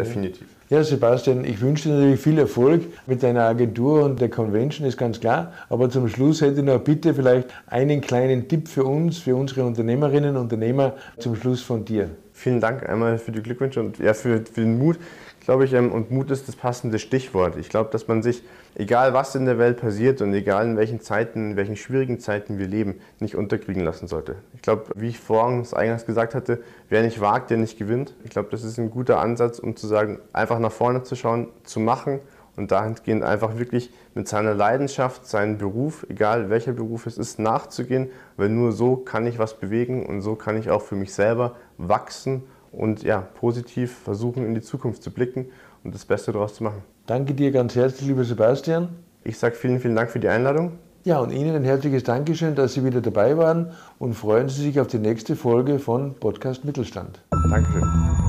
Ja, 0.68 0.82
Sebastian, 0.82 1.44
ich 1.44 1.61
wünsche 1.61 1.88
dir 1.88 1.94
natürlich 1.94 2.20
viel 2.20 2.40
Erfolg 2.40 2.82
mit 3.06 3.23
deiner 3.23 3.44
Agentur 3.44 4.02
und 4.02 4.20
der 4.20 4.28
Convention, 4.28 4.85
ist 4.85 4.96
ganz 4.96 5.20
klar. 5.20 5.52
Aber 5.68 5.90
zum 5.90 6.08
Schluss 6.08 6.40
hätte 6.40 6.58
ich 6.58 6.66
noch 6.66 6.80
bitte 6.80 7.14
vielleicht 7.14 7.50
einen 7.68 8.00
kleinen 8.00 8.49
Tipp 8.49 8.66
für 8.66 8.82
uns, 8.82 9.18
für 9.18 9.37
unsere 9.37 9.64
Unternehmerinnen 9.64 10.30
und 10.30 10.42
Unternehmer 10.42 10.94
zum 11.18 11.37
Schluss 11.37 11.62
von 11.62 11.85
dir. 11.85 12.11
Vielen 12.32 12.61
Dank 12.61 12.88
einmal 12.88 13.18
für 13.18 13.30
die 13.30 13.42
Glückwünsche 13.42 13.78
und 13.78 14.00
ja, 14.00 14.12
für, 14.12 14.38
für 14.38 14.62
den 14.62 14.76
Mut 14.76 14.99
glaube 15.46 15.64
ich, 15.64 15.73
ähm, 15.75 15.92
und 15.92 16.11
Mut 16.11 16.32
ist 16.32 16.49
das 16.49 16.56
passende 16.56 16.99
Stichwort. 16.99 17.56
Ich 17.56 17.68
glaube, 17.68 17.88
dass 17.92 18.08
man 18.08 18.20
sich, 18.20 18.42
egal 18.75 19.14
was 19.14 19.37
in 19.37 19.46
der 19.46 19.58
Welt 19.58 19.80
passiert 19.80 20.20
und 20.20 20.35
egal 20.35 20.66
in 20.66 20.76
welchen 20.76 21.00
Zeiten, 21.00 21.52
in 21.52 21.56
welchen 21.56 21.76
schwierigen 21.76 22.18
Zeiten 22.18 22.58
wir 22.58 22.66
leben, 22.66 22.96
nicht 23.20 23.37
unterkriegen 23.37 23.85
lassen 23.85 24.08
sollte. 24.08 24.35
Ich 24.54 24.62
glaube, 24.62 24.87
wie 24.96 25.06
ich 25.06 25.20
vorhin 25.20 25.64
eingangs 25.73 26.04
gesagt 26.04 26.35
hatte, 26.35 26.64
wer 26.88 27.02
nicht 27.04 27.20
wagt, 27.20 27.50
der 27.50 27.58
nicht 27.58 27.78
gewinnt. 27.78 28.12
Ich 28.25 28.30
glaube, 28.30 28.49
das 28.50 28.64
ist 28.64 28.76
ein 28.76 28.90
guter 28.90 29.20
Ansatz, 29.20 29.61
um 29.61 29.76
zu 29.76 29.87
sagen, 29.87 30.18
einfach 30.32 30.55
nach 30.58 30.72
vorne 30.72 31.02
zu 31.02 31.16
schauen, 31.16 31.48
zu 31.64 31.80
machen 31.80 32.20
und 32.56 32.70
dahingehend 32.70 33.22
einfach 33.22 33.58
wirklich 33.58 33.90
mit 34.14 34.28
seiner 34.28 34.54
Leidenschaft, 34.54 35.26
seinen 35.26 35.58
Beruf, 35.58 36.06
egal 36.08 36.50
welcher 36.50 36.72
Beruf 36.72 37.06
es 37.06 37.18
ist, 37.18 37.38
nachzugehen, 37.38 38.08
weil 38.36 38.48
nur 38.48 38.72
so 38.72 38.96
kann 38.96 39.26
ich 39.26 39.38
was 39.38 39.58
bewegen 39.58 40.06
und 40.06 40.22
so 40.22 40.34
kann 40.34 40.56
ich 40.56 40.70
auch 40.70 40.82
für 40.82 40.96
mich 40.96 41.12
selber 41.12 41.56
wachsen 41.78 42.44
und 42.72 43.02
ja, 43.02 43.20
positiv 43.20 43.96
versuchen, 43.98 44.44
in 44.44 44.54
die 44.54 44.62
Zukunft 44.62 45.02
zu 45.02 45.10
blicken 45.10 45.46
und 45.84 45.94
das 45.94 46.04
Beste 46.04 46.32
daraus 46.32 46.54
zu 46.54 46.64
machen. 46.64 46.82
Danke 47.06 47.34
dir 47.34 47.52
ganz 47.52 47.75
herzlich, 47.75 48.08
lieber 48.08 48.25
Sebastian. 48.25 48.88
Ich 49.22 49.38
sage 49.38 49.54
vielen, 49.54 49.80
vielen 49.80 49.96
Dank 49.96 50.10
für 50.10 50.20
die 50.20 50.28
Einladung. 50.28 50.72
Ja, 51.04 51.20
und 51.20 51.30
Ihnen 51.30 51.54
ein 51.54 51.62
herzliches 51.62 52.02
Dankeschön, 52.02 52.56
dass 52.56 52.75
Sie 52.75 52.84
wieder 52.84 53.00
dabei 53.00 53.36
waren 53.36 53.70
und 54.00 54.14
freuen 54.14 54.48
Sie 54.48 54.62
sich 54.62 54.80
auf 54.80 54.88
die 54.88 54.98
nächste 54.98 55.36
Folge 55.36 55.78
von 55.78 56.14
Podcast 56.14 56.64
Mittelstand. 56.64 57.20
Dankeschön. 57.30 58.25